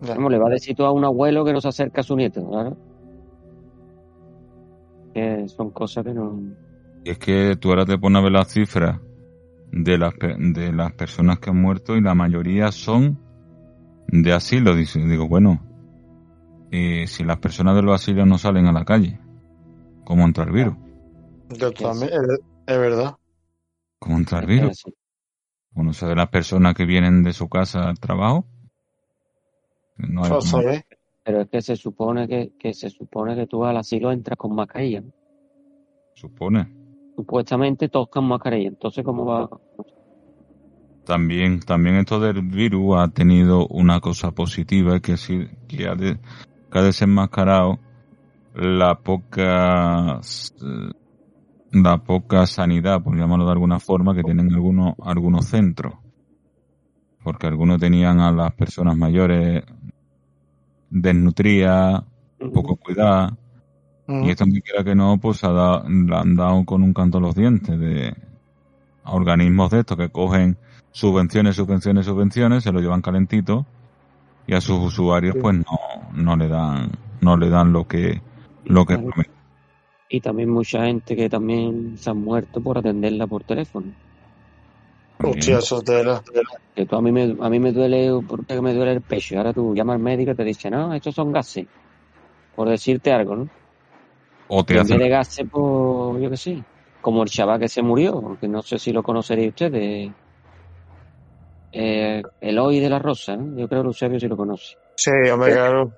[0.01, 0.15] Ya.
[0.15, 2.15] ¿Cómo le va a decir tú a un abuelo que no se acerca a su
[2.15, 2.47] nieto?
[2.47, 2.77] Claro.
[5.13, 6.39] Que son cosas que no.
[7.03, 8.99] y es que tú ahora te pones a ver las cifras
[9.71, 13.17] de las, pe- de las personas que han muerto y la mayoría son
[14.07, 14.75] de asilo.
[14.75, 15.61] Dice- Digo, bueno,
[16.71, 19.19] y si las personas de los asilos no salen a la calle,
[20.05, 20.75] ¿cómo entra el virus?
[21.57, 23.15] Yo también, es, es verdad.
[23.99, 24.71] ¿Cómo entra el es que virus?
[24.71, 24.95] es así.
[25.75, 28.45] Uno sabe las personas que vienen de su casa al trabajo.
[29.97, 30.83] No hay- Yo.
[31.23, 34.55] Pero es que se supone que, que se supone que tú al asilo entras con
[34.55, 35.03] mascarilla.
[36.15, 36.67] supone.
[37.15, 38.69] Supuestamente todos con mascarilla.
[38.69, 39.49] Entonces, ¿cómo va?
[41.05, 46.17] También, también esto del virus ha tenido una cosa positiva que sí, que ha, de-
[46.71, 47.79] que ha desenmascarado
[48.55, 50.91] la poca, eh,
[51.71, 55.93] la poca sanidad, por llamarlo de alguna forma, que tienen algunos, algunos centros.
[57.23, 59.63] Porque algunos tenían a las personas mayores
[60.89, 62.03] desnutridas,
[62.53, 63.33] poco cuidadas,
[64.07, 67.17] y esto que quiera que no, pues ha dado, le han dado con un canto
[67.17, 68.15] a los dientes de
[69.03, 70.57] a organismos de estos que cogen
[70.91, 73.65] subvenciones, subvenciones, subvenciones, se lo llevan calentito
[74.45, 76.91] y a sus usuarios pues no, no le dan,
[77.21, 78.21] no le dan lo que,
[78.65, 79.36] lo que prometen.
[80.09, 83.93] Y también mucha gente que también se han muerto por atenderla por teléfono.
[85.23, 86.21] Hostia, eso te la-
[86.73, 89.33] Que tú a mí me, a mí me duele, porque me duele el pecho.
[89.33, 91.67] Y ahora tú llamas al médico y te dice, no, estos son gases.
[92.51, 93.49] Por decirte algo, ¿no?
[94.47, 96.65] O te hacen, de gases, pues, yo qué sé.
[97.01, 100.13] Como el chaval que se murió, porque no sé si lo conoceréis ustedes.
[101.71, 103.57] Eh, Eloy de la Rosa, ¿no?
[103.59, 104.75] Yo creo que Eusebio sí lo conoce.
[104.95, 105.93] Sí, hombre, claro.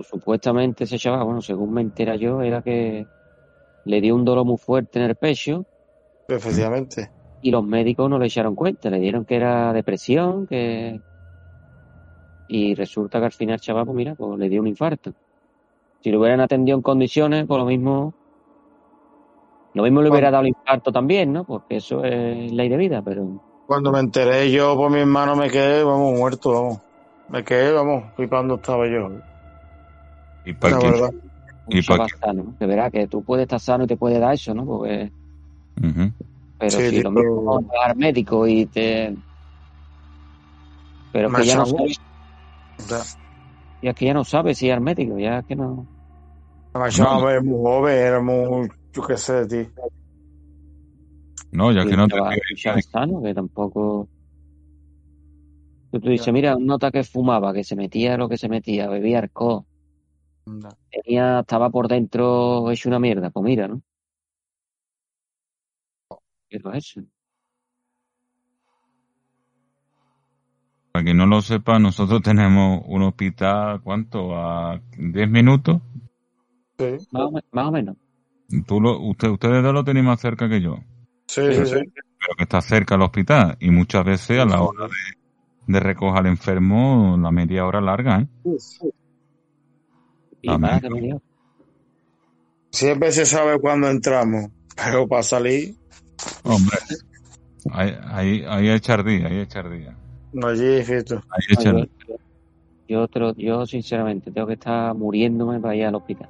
[0.00, 3.06] Pues supuestamente ese chaval, bueno, según me entera yo, era que
[3.84, 5.66] le dio un dolor muy fuerte en el pecho
[6.26, 7.10] Efectivamente.
[7.42, 11.02] y los médicos no le echaron cuenta, le dieron que era depresión, que...
[12.48, 15.12] Y resulta que al final el chaval, pues mira, pues le dio un infarto.
[16.02, 18.14] Si lo hubieran atendido en condiciones, pues lo mismo...
[19.74, 21.44] Lo mismo le hubiera dado el infarto también, ¿no?
[21.44, 23.38] Porque eso es ley de vida, pero...
[23.66, 26.80] Cuando me enteré yo por mi hermano me quedé, vamos, muerto, vamos.
[27.28, 29.29] Me quedé, vamos, flipando estaba yo.
[30.44, 30.88] Y para que-.
[31.68, 33.96] Y Un pa' chaval que- sano, de verdad que tú puedes estar sano y te
[33.96, 34.66] puede dar eso, ¿no?
[34.66, 35.12] Porque...
[35.82, 36.12] Ujú.
[36.58, 39.16] Pero Sí, si tío, lo mismo vas al médico y te...
[41.12, 42.00] Pero es que ya no sabes,
[42.88, 43.02] Ya.
[43.80, 45.88] y es que ya no sabes si es al médico, ya es que no...
[46.72, 49.68] Además, yo era muy joven, era muy, yo qué sé ti.
[51.52, 52.16] No, ya que no te
[52.56, 54.08] chaval sano que tampoco...
[55.90, 59.18] Tú, tú dices, mira, nota que fumaba, que se metía lo que se metía, bebía
[59.20, 59.66] alcohol,
[60.90, 63.82] Tenía, estaba por dentro hecho una mierda, pues mira, ¿no?
[70.92, 74.36] Para quien no lo sepa, nosotros tenemos un hospital, ¿cuánto?
[74.36, 75.80] A 10 minutos.
[76.78, 77.96] Sí, Más o, me- más o menos.
[78.66, 80.78] Tú lo, usted, ustedes dos lo tenéis más cerca que yo.
[81.28, 81.66] sí, sí.
[81.66, 81.76] sí.
[82.18, 86.18] pero que está cerca el hospital y muchas veces a la hora de, de recoger
[86.18, 88.28] al enfermo la media hora larga, ¿eh?
[90.42, 90.82] Y más.
[92.72, 95.74] Siempre se sabe cuándo entramos, pero para salir,
[96.44, 96.76] Hombre,
[97.72, 99.96] ahí, ahí, ahí hay echar día, ahí echar día.
[100.42, 101.14] allí, fíjate.
[101.14, 102.16] Ahí echar yo, día.
[102.88, 106.28] yo, otro- yo, sinceramente tengo que estar muriéndome para ir al hospital.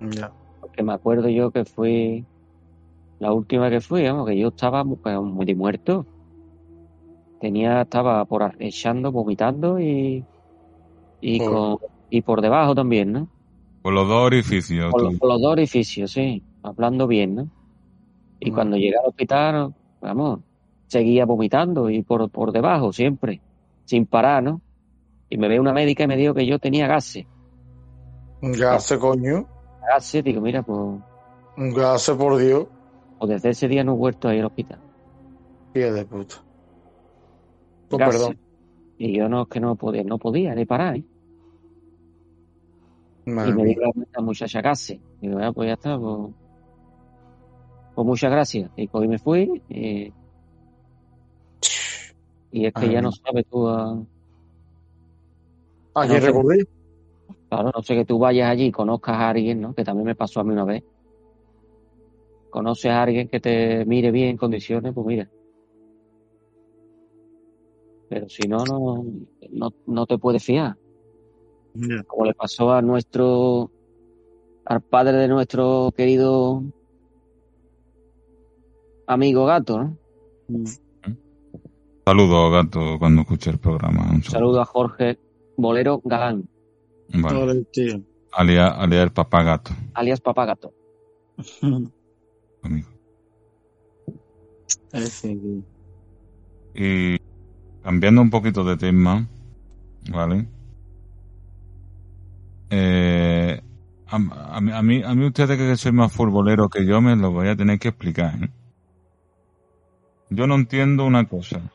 [0.00, 0.32] Ya.
[0.60, 2.24] Porque me acuerdo yo que fui
[3.18, 6.06] la última que fui, vamos, que yo estaba pues, muy muerto.
[7.40, 10.24] Tenía, estaba por echando, vomitando y,
[11.20, 11.78] y con,
[12.10, 13.28] y por debajo también, ¿no?
[13.82, 14.90] Por los dos orificios.
[14.90, 17.48] Por, los- por los dos orificios, sí, hablando bien, ¿no?
[18.40, 20.40] Y cuando llegué al hospital, vamos,
[20.88, 23.40] seguía vomitando y por, por debajo siempre,
[23.84, 24.60] sin parar, ¿no?
[25.30, 27.26] Y me ve una médica y me dijo que yo tenía gases.
[28.42, 29.46] Un gase, coño.
[29.88, 30.78] Gases, digo, mira, pues,
[31.56, 32.66] Un gase, por Dios.
[33.18, 34.78] pues desde ese día no he vuelto a ir al hospital.
[35.72, 36.36] Pie de puta.
[37.88, 38.20] Pues Gases.
[38.20, 38.38] perdón.
[38.98, 41.04] Y yo no, es que no podía, no podía ni parar, ¿eh?
[43.26, 43.80] Madre Y me dijo
[44.14, 45.00] la, muchacha gases.
[45.20, 46.32] Digo, ah, pues ya está, pues,
[47.94, 48.70] pues muchas gracias.
[48.76, 50.12] Y hoy me fui y,
[52.52, 53.10] Y es que ya no.
[53.12, 54.00] sabes tú a...
[55.94, 56.68] ¿A quién No recurrir?
[57.48, 59.74] Claro, no sé que tú vayas allí y conozcas a alguien, ¿no?
[59.74, 60.84] Que también me pasó a mí una vez.
[62.50, 65.28] Conoces a alguien que te mire bien en condiciones, pues mira.
[68.08, 69.04] Pero si no, no,
[69.50, 70.76] no, no te puedes fiar.
[72.06, 73.70] Como le pasó a nuestro,
[74.64, 76.62] al padre de nuestro querido
[79.06, 79.96] amigo gato, ¿no?
[82.04, 84.08] Saludo, gato, cuando escuche el programa.
[84.12, 85.18] Un saludo a Jorge
[85.56, 86.48] Bolero Galán,
[87.08, 87.66] Vale.
[88.32, 89.72] Alias, alias el papá gato.
[89.94, 90.72] alias Papá Gato.
[92.62, 92.88] amigo.
[96.74, 97.18] Y
[97.82, 99.26] cambiando un poquito de tema,
[100.10, 100.46] ¿vale?
[102.70, 103.60] Eh,
[104.06, 107.30] a, a a mí, a mí ustedes que soy más futbolero que yo me lo
[107.32, 108.42] voy a tener que explicar.
[108.42, 108.50] ¿eh?
[110.30, 111.70] Yo no entiendo una cosa.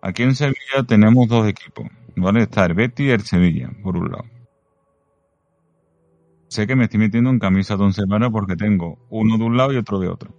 [0.00, 2.42] Aquí en Sevilla tenemos dos equipos, ¿vale?
[2.42, 4.24] Está el Betis y el Sevilla, por un lado.
[6.48, 9.72] Sé que me estoy metiendo en camisa de varas porque tengo uno de un lado
[9.72, 10.34] y otro de otro.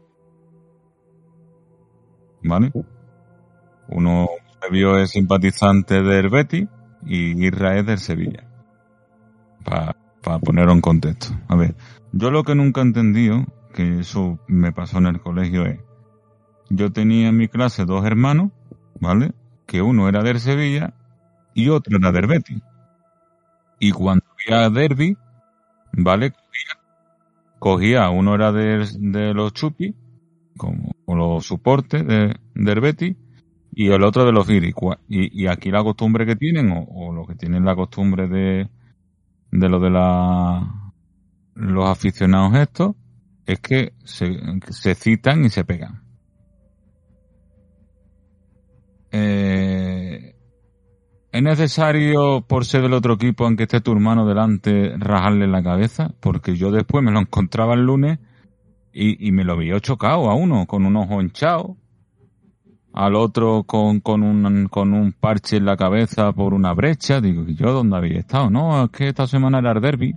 [2.43, 2.71] ¿Vale?
[3.89, 4.27] Uno
[4.61, 6.67] se vio es simpatizante del Betis
[7.05, 8.46] y Irra es del Sevilla.
[9.67, 11.35] Para ponerlo en contexto.
[11.49, 11.75] A ver,
[12.13, 15.79] yo lo que nunca he entendido, que eso me pasó en el colegio, es,
[16.69, 18.51] yo tenía en mi clase dos hermanos,
[18.99, 19.33] ¿vale?
[19.65, 20.93] Que uno era del Sevilla
[21.53, 22.61] y otro era del Betis.
[23.79, 25.17] Y cuando había derby,
[25.91, 26.33] ¿vale?
[27.59, 29.95] Cogía, uno era de, los chupis,
[30.57, 33.17] como, los soportes de, del Betis,
[33.73, 34.63] y el otro de los Y,
[35.07, 38.69] y aquí la costumbre que tienen, o, o lo que tienen la costumbre de,
[39.51, 40.91] de lo de la,
[41.55, 42.95] los aficionados estos,
[43.45, 44.37] es que se,
[44.69, 46.03] se citan y se pegan.
[49.11, 50.35] Eh,
[51.31, 56.13] ¿Es necesario, por ser del otro equipo, aunque esté tu hermano delante, rajarle la cabeza?
[56.19, 58.19] Porque yo después me lo encontraba el lunes
[58.91, 61.77] y, y me lo vi chocado a uno, con un ojo hinchado,
[62.97, 67.21] al otro con, con, un, con un parche en la cabeza por una brecha.
[67.21, 68.49] Digo, ¿y yo dónde había estado?
[68.49, 70.15] No, es que esta semana era el derby.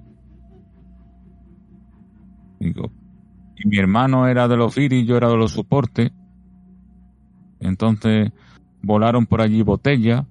[2.59, 2.91] Digo,
[3.57, 6.11] y mi hermano era de los Firis, yo era de los soportes.
[7.61, 8.33] Entonces
[8.81, 10.25] volaron por allí botellas,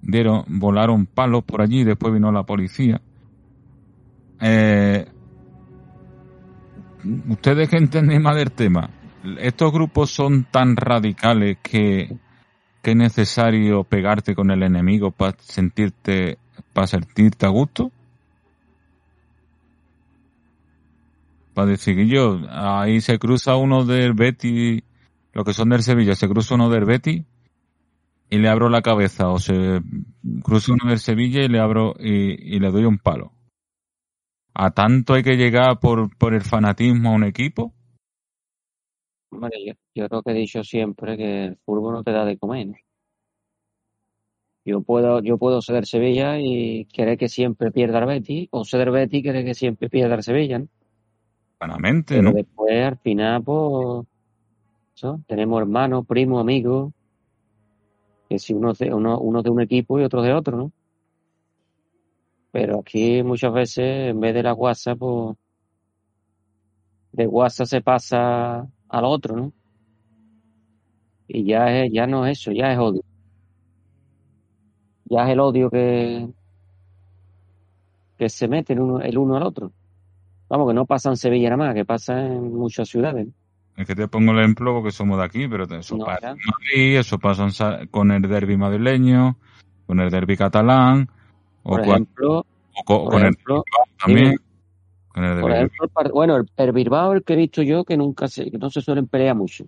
[0.00, 3.00] dieron, volaron palos por allí, después vino la policía.
[4.40, 5.06] Eh,
[7.28, 8.90] Ustedes que entendéis más del tema,
[9.38, 12.16] estos grupos son tan radicales que,
[12.82, 16.38] que es necesario pegarte con el enemigo para sentirte,
[16.72, 17.90] para sentirte a gusto.
[21.54, 24.82] Para decir que yo, ahí se cruza uno del Betty,
[25.32, 27.24] los que son del Sevilla, se cruza uno del Betty
[28.30, 29.80] y le abro la cabeza, o se
[30.42, 33.32] cruza uno del Sevilla y le abro y, y le doy un palo.
[34.54, 37.72] ¿A tanto hay que llegar por, por el fanatismo a un equipo?
[39.30, 42.38] Vale, yo, yo creo que he dicho siempre que el fútbol no te da de
[42.38, 42.68] comer.
[42.68, 42.74] ¿no?
[44.64, 48.64] Yo puedo, yo puedo ser del Sevilla y querer que siempre pierda el Betis, o
[48.64, 50.68] ser del Betis y querer que siempre pierda el Sevilla, ¿no?
[51.58, 52.32] Vanamente, Pero ¿no?
[52.32, 54.06] después, al final, pues,
[55.26, 56.92] tenemos hermanos, primos, amigos,
[58.28, 60.72] que si uno de, uno, uno de un equipo y otro de otro, ¿no?
[62.52, 65.36] Pero aquí muchas veces, en vez de la guasa, pues,
[67.12, 69.52] de guasa se pasa al otro, ¿no?
[71.26, 73.02] Y ya es, ya no es eso, ya es odio.
[75.04, 76.26] Ya es el odio que,
[78.18, 79.72] que se mete el uno, el uno al otro.
[80.48, 83.26] Vamos, que no pasa en Sevilla nada más, que pasa en muchas ciudades.
[83.26, 83.32] ¿no?
[83.76, 86.38] Es que te pongo el ejemplo porque somos de aquí, pero eso No, pasa en
[86.44, 87.46] Madrid, eso pasa
[87.80, 89.38] en con el derby madrileño,
[89.86, 91.08] con el derby catalán,
[91.62, 93.36] o, Por ejemplo, o co- por con el
[93.98, 94.36] también, dime.
[95.24, 97.96] El por ejemplo, el par- bueno, el, el Bilbao, el que he visto yo, que
[97.96, 99.66] nunca se, que no se suelen pelear mucho.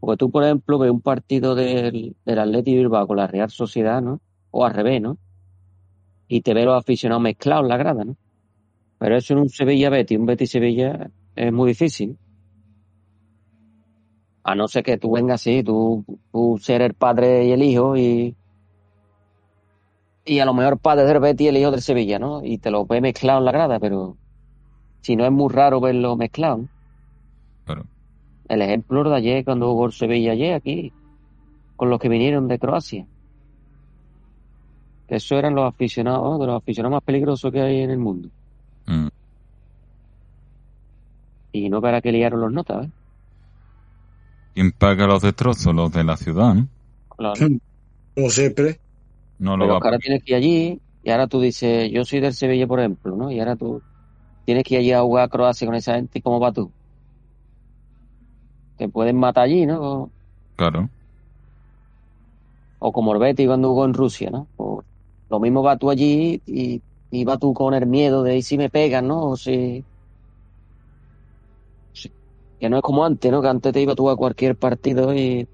[0.00, 4.00] Porque tú, por ejemplo, ves un partido del, del Atleti Bilbao con la Real Sociedad,
[4.00, 4.20] ¿no?
[4.50, 5.18] O al revés, ¿no?
[6.26, 8.16] Y te ves los aficionados mezclados en la grada, ¿no?
[8.98, 12.16] Pero eso en un Sevilla-Betis, un Betis-Sevilla, es muy difícil.
[14.42, 17.96] A no ser que tú vengas así, tú, tú ser el padre y el hijo
[17.96, 18.34] y,
[20.24, 22.42] y a lo mejor padre del Betis y el hijo del Sevilla, ¿no?
[22.42, 24.16] Y te lo ves mezclado en la grada, pero
[25.00, 26.58] si no es muy raro verlo mezclado.
[26.58, 26.68] ¿no?
[27.64, 27.86] Claro.
[28.48, 30.92] El ejemplo de ayer, cuando hubo el Sevilla ayer aquí,
[31.76, 33.06] con los que vinieron de Croacia.
[35.08, 38.28] Eso eran los aficionados, de los aficionados más peligrosos que hay en el mundo.
[38.86, 39.08] Mm.
[41.52, 42.90] Y no para que liaron los notas, ¿eh?
[44.54, 45.74] ¿Quién paga los destrozos?
[45.74, 46.68] Los de la ciudad, ¿no?
[47.16, 47.34] Claro.
[48.14, 48.80] Como siempre.
[49.38, 52.20] No lo Pero va ahora tienes que ir allí y ahora tú dices, yo soy
[52.20, 53.30] del Sevilla, por ejemplo, ¿no?
[53.30, 53.80] Y ahora tú
[54.50, 56.74] tienes que ir allí a jugar a Croacia con esa gente y ¿cómo vas tú?
[58.76, 60.12] Te pueden matar allí, ¿no?
[60.56, 60.90] Claro.
[62.78, 64.50] O como el cuando jugó en Rusia, ¿no?
[64.56, 64.82] O
[65.28, 68.56] lo mismo vas tú allí y, y vas tú con el miedo de ¿y si
[68.58, 69.28] me pegan, ¿no?
[69.30, 69.86] O si...
[71.92, 72.12] si-
[72.58, 73.40] Que no es como antes, ¿no?
[73.42, 75.48] Que antes te ibas tú a cualquier partido y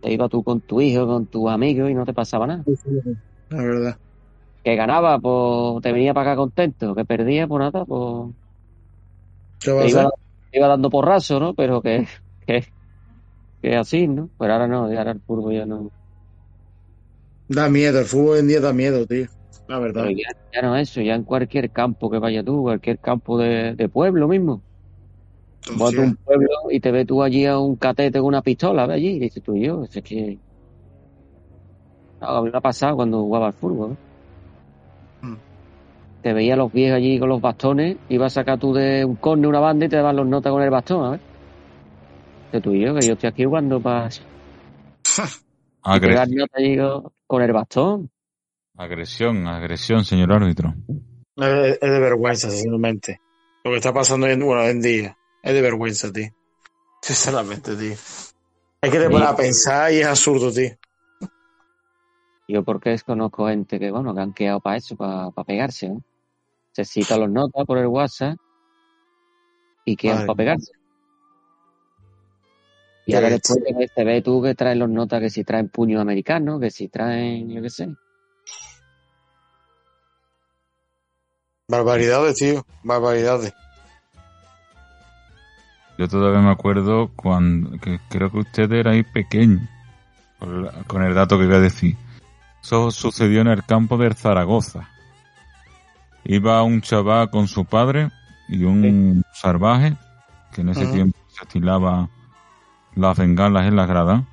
[0.00, 2.66] te ibas tú con tu hijo, con tus amigos y no te pasaba nada.
[3.50, 3.98] La verdad.
[4.64, 6.94] Que ganaba, pues te venía para acá contento.
[6.94, 8.34] Que perdía, pues nada, pues
[9.60, 10.10] ¿Qué va a iba,
[10.52, 11.54] iba dando porrazo, ¿no?
[11.54, 12.06] Pero que,
[12.46, 12.64] que,
[13.62, 14.30] que así, ¿no?
[14.38, 15.90] Pero ahora no, ahora el fútbol ya no.
[17.48, 19.26] Da miedo, el fútbol hoy en día da miedo, tío.
[19.68, 20.04] La verdad.
[20.04, 23.38] Pero ya, ya no es eso, ya en cualquier campo que vaya tú, cualquier campo
[23.38, 24.62] de, de pueblo mismo.
[25.78, 28.86] Vas a un pueblo y te ves tú allí a un catete con una pistola,
[28.86, 29.16] ¿ves allí?
[29.16, 30.38] Y dices tú y yo, es que.
[32.20, 33.92] No, a mí me ha pasado cuando jugaba al fútbol.
[33.92, 34.13] ¿eh?
[36.24, 39.16] Te veía a los viejos allí con los bastones, ibas a sacar tú de un
[39.16, 41.20] corne una banda y te daban los notas con el bastón, a ver.
[42.50, 44.08] De tú y yo, que yo estoy aquí jugando para
[45.84, 46.78] notas allí
[47.26, 48.10] con- el bastón.
[48.78, 50.72] agresión, agresión, señor árbitro.
[51.36, 53.20] Es, es de vergüenza, sinceramente.
[53.62, 55.14] Lo que está pasando hoy en, bueno, en día.
[55.42, 56.30] Es de vergüenza, tío.
[57.02, 57.96] Sinceramente, tío.
[58.80, 60.70] Hay que poner a pensar y es absurdo, tío.
[62.48, 66.02] Yo porque desconozco gente que, bueno, que han quedado para eso, para, pegarse, ¿no?
[66.74, 68.36] Se cita los notas por el WhatsApp
[69.84, 70.72] y quedan para pegarse.
[73.06, 76.00] Y ahora después te, te ves tú que traen los notas, que si traen puños
[76.00, 77.88] americanos, que si traen, yo qué sé.
[81.68, 82.66] Barbaridades, tío.
[82.82, 83.52] Barbaridades.
[85.96, 89.60] Yo todavía me acuerdo cuando, que creo que usted era ahí pequeño,
[90.88, 91.96] con el dato que voy a decir.
[92.60, 94.88] Eso sucedió en el campo de Zaragoza.
[96.24, 98.10] Iba un chaval con su padre
[98.48, 99.96] y un salvaje,
[100.52, 102.08] que en ese tiempo se estilaba
[102.94, 104.24] las bengalas en la grada.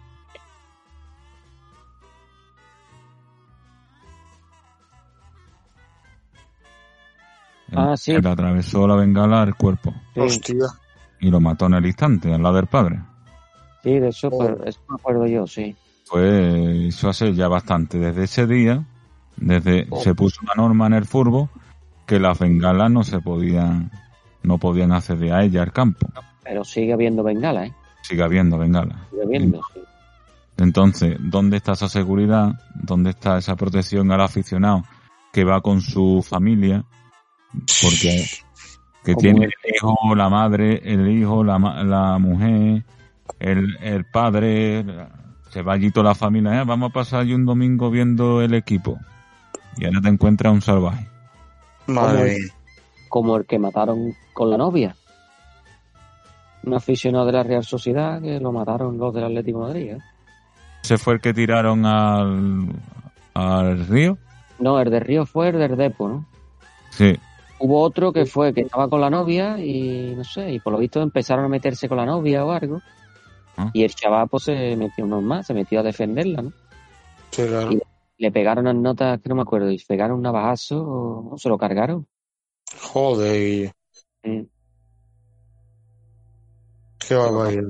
[7.74, 8.14] Ah, sí.
[8.20, 10.66] Le atravesó la bengala al cuerpo Sí, Hostia.
[11.20, 13.00] y lo mató en el instante, al lado del padre.
[13.84, 14.44] sí, de eso, Oh.
[14.66, 15.76] eso me acuerdo yo, sí.
[16.10, 17.98] Pues eso hace ya bastante.
[17.98, 18.84] Desde ese día,
[19.38, 20.02] desde Oh.
[20.02, 21.50] se puso una norma en el furbo
[22.06, 23.92] que las bengalas no se podían,
[24.44, 26.08] no podían acceder a ella al campo.
[26.44, 27.74] Pero sigue habiendo bengala, ¿eh?
[28.02, 28.98] Sigue habiendo bengalas.
[29.10, 29.80] Sigue habiendo, sí.
[30.58, 32.54] Entonces, ¿dónde está esa seguridad?
[32.76, 34.84] ¿Dónde está esa protección al aficionado
[35.32, 36.84] que va con su familia?
[37.82, 38.24] Porque
[39.04, 42.84] que tiene el- hijo, la madre, el hijo, la, la mujer,
[43.40, 44.86] el, el padre,
[45.50, 48.54] se va allí toda la familia, "Eh, vamos a pasar allí un domingo viendo el
[48.54, 49.00] equipo.
[49.78, 51.08] Y ahora te encuentras un salvaje.
[51.88, 52.54] Madre Como- mía.
[53.10, 54.96] Como el que mataron con la novia.
[56.64, 59.98] Un aficionado de la Real Sociedad que lo mataron los del Atlético de Madrid, ¿eh?
[60.84, 62.68] Ese fue el que tiraron al,
[63.34, 64.18] al río.
[64.60, 66.26] No, el de Río fue el del Depo, ¿no?
[66.92, 67.18] Sí,
[67.60, 70.80] Hubo otro que fue que estaba con la novia y no sé, y por lo
[70.80, 72.82] visto empezaron a meterse con la novia o algo.
[73.58, 73.70] Ah.
[73.74, 76.54] Y el chaval pues se metió normal, se metió a defenderla, ¿no?
[77.30, 77.72] Sí, claro.
[77.72, 77.82] Y-
[78.22, 80.78] Le pegaron unas notas que no me acuerdo, y pegaron un navajazo
[81.32, 82.08] o se lo cargaron.
[82.94, 83.74] Joder,
[84.24, 84.42] Mm,
[87.00, 87.70] qué barbaridad.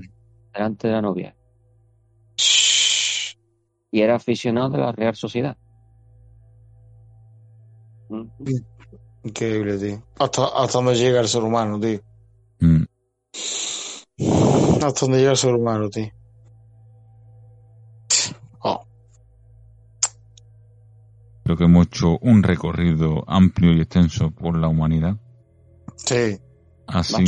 [0.53, 1.34] delante de la novia.
[2.36, 3.38] Shhh.
[3.91, 5.56] Y era aficionado de la Real Sociedad.
[8.10, 8.26] Mm.
[9.23, 10.03] Increíble, tío.
[10.19, 12.02] Hasta, hasta dónde llega el ser humano, tío.
[12.60, 12.84] Mm.
[14.84, 16.10] Hasta dónde llega el ser humano, tío.
[21.56, 25.18] Creo que hemos hecho un recorrido amplio y extenso por la humanidad.
[25.95, 26.38] sí.
[26.88, 27.23] Así,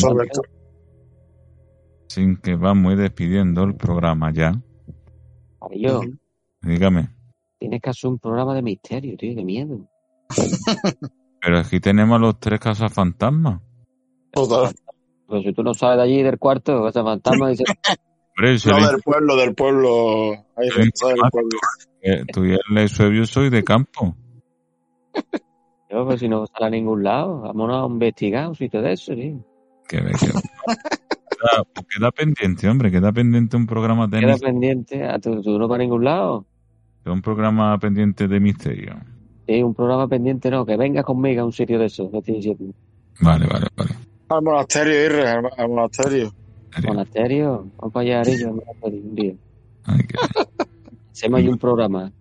[2.08, 4.54] sin que vamos a ir despidiendo el programa ya.
[5.62, 6.18] Ujú.
[6.62, 7.10] Dígame.
[7.60, 9.88] tienes que hacer un programa de misterio, tío, de miedo.
[11.42, 13.62] Pero aquí tenemos a los tres casas fantasmas.
[14.32, 14.74] Total.
[15.28, 17.64] Pero si tú no sabes de allí del cuarto, ese fantasma dice,
[18.38, 20.32] No, el- del pueblo, del pueblo.
[20.58, 21.58] Ahí Sí, está, del pueblo.
[22.04, 24.16] Eh, tú y el Eusebio soy de campo.
[25.90, 29.16] yo, pues si no sale a ningún lado, vámonos a investigar un sitio de eso,
[29.16, 29.38] ve,
[29.88, 35.42] que queda, pues queda pendiente, hombre, queda pendiente un programa de Queda pendiente, a tú,
[35.42, 36.46] tú no para ningún lado.
[37.06, 38.96] un programa pendiente de misterio.
[39.48, 42.74] Sí, un programa pendiente, no, que vengas conmigo a un sitio de estoy diciendo.
[43.22, 43.92] Vale, vale, vale.
[44.30, 46.34] Al monasterio, Irre, al, al monasterio.
[46.88, 49.34] Monasterio, vamos para allá, Arillo, al monasterio, un día.
[49.86, 50.00] Ay,
[51.14, 52.12] que- Hacemos ahí un programa.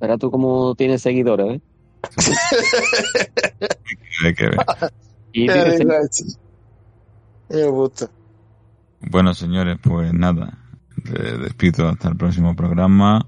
[0.00, 1.60] Verá tú cómo tienes seguidores, ¿eh?
[4.24, 4.56] Hay que ver.
[5.32, 5.46] Y.
[7.48, 8.10] Me gusta.
[9.10, 10.58] Bueno, señores, pues nada.
[11.04, 13.26] Les despido hasta el próximo programa.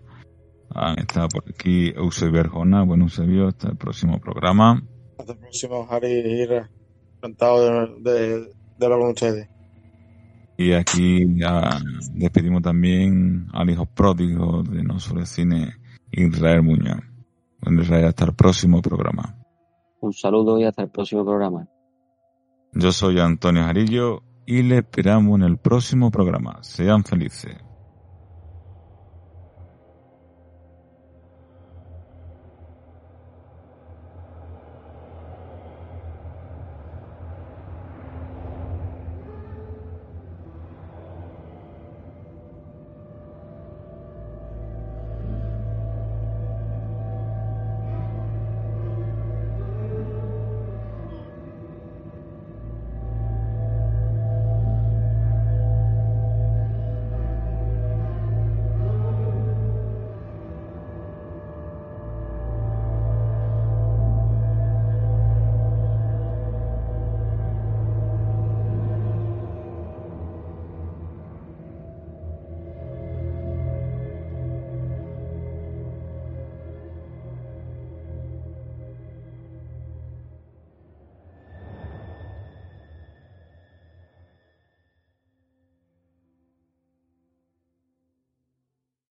[0.74, 2.82] Han estado por aquí Eusebio Arjona.
[2.82, 4.82] Bueno, Eusebio, hasta el próximo programa.
[5.18, 6.48] Hasta el próximo, Harry.
[7.16, 7.60] Encantado
[8.00, 8.40] de, de,
[8.78, 9.48] de hablar con ustedes.
[10.60, 11.80] Y aquí ya
[12.12, 15.76] despedimos también al hijo pródigo de No Sobre Cine,
[16.12, 17.00] Israel Muñoz.
[17.62, 19.38] Bueno, Israel, hasta el próximo programa.
[20.02, 21.66] Un saludo y hasta el próximo programa.
[22.74, 26.58] Yo soy Antonio Jarillo y le esperamos en el próximo programa.
[26.60, 27.56] Sean felices.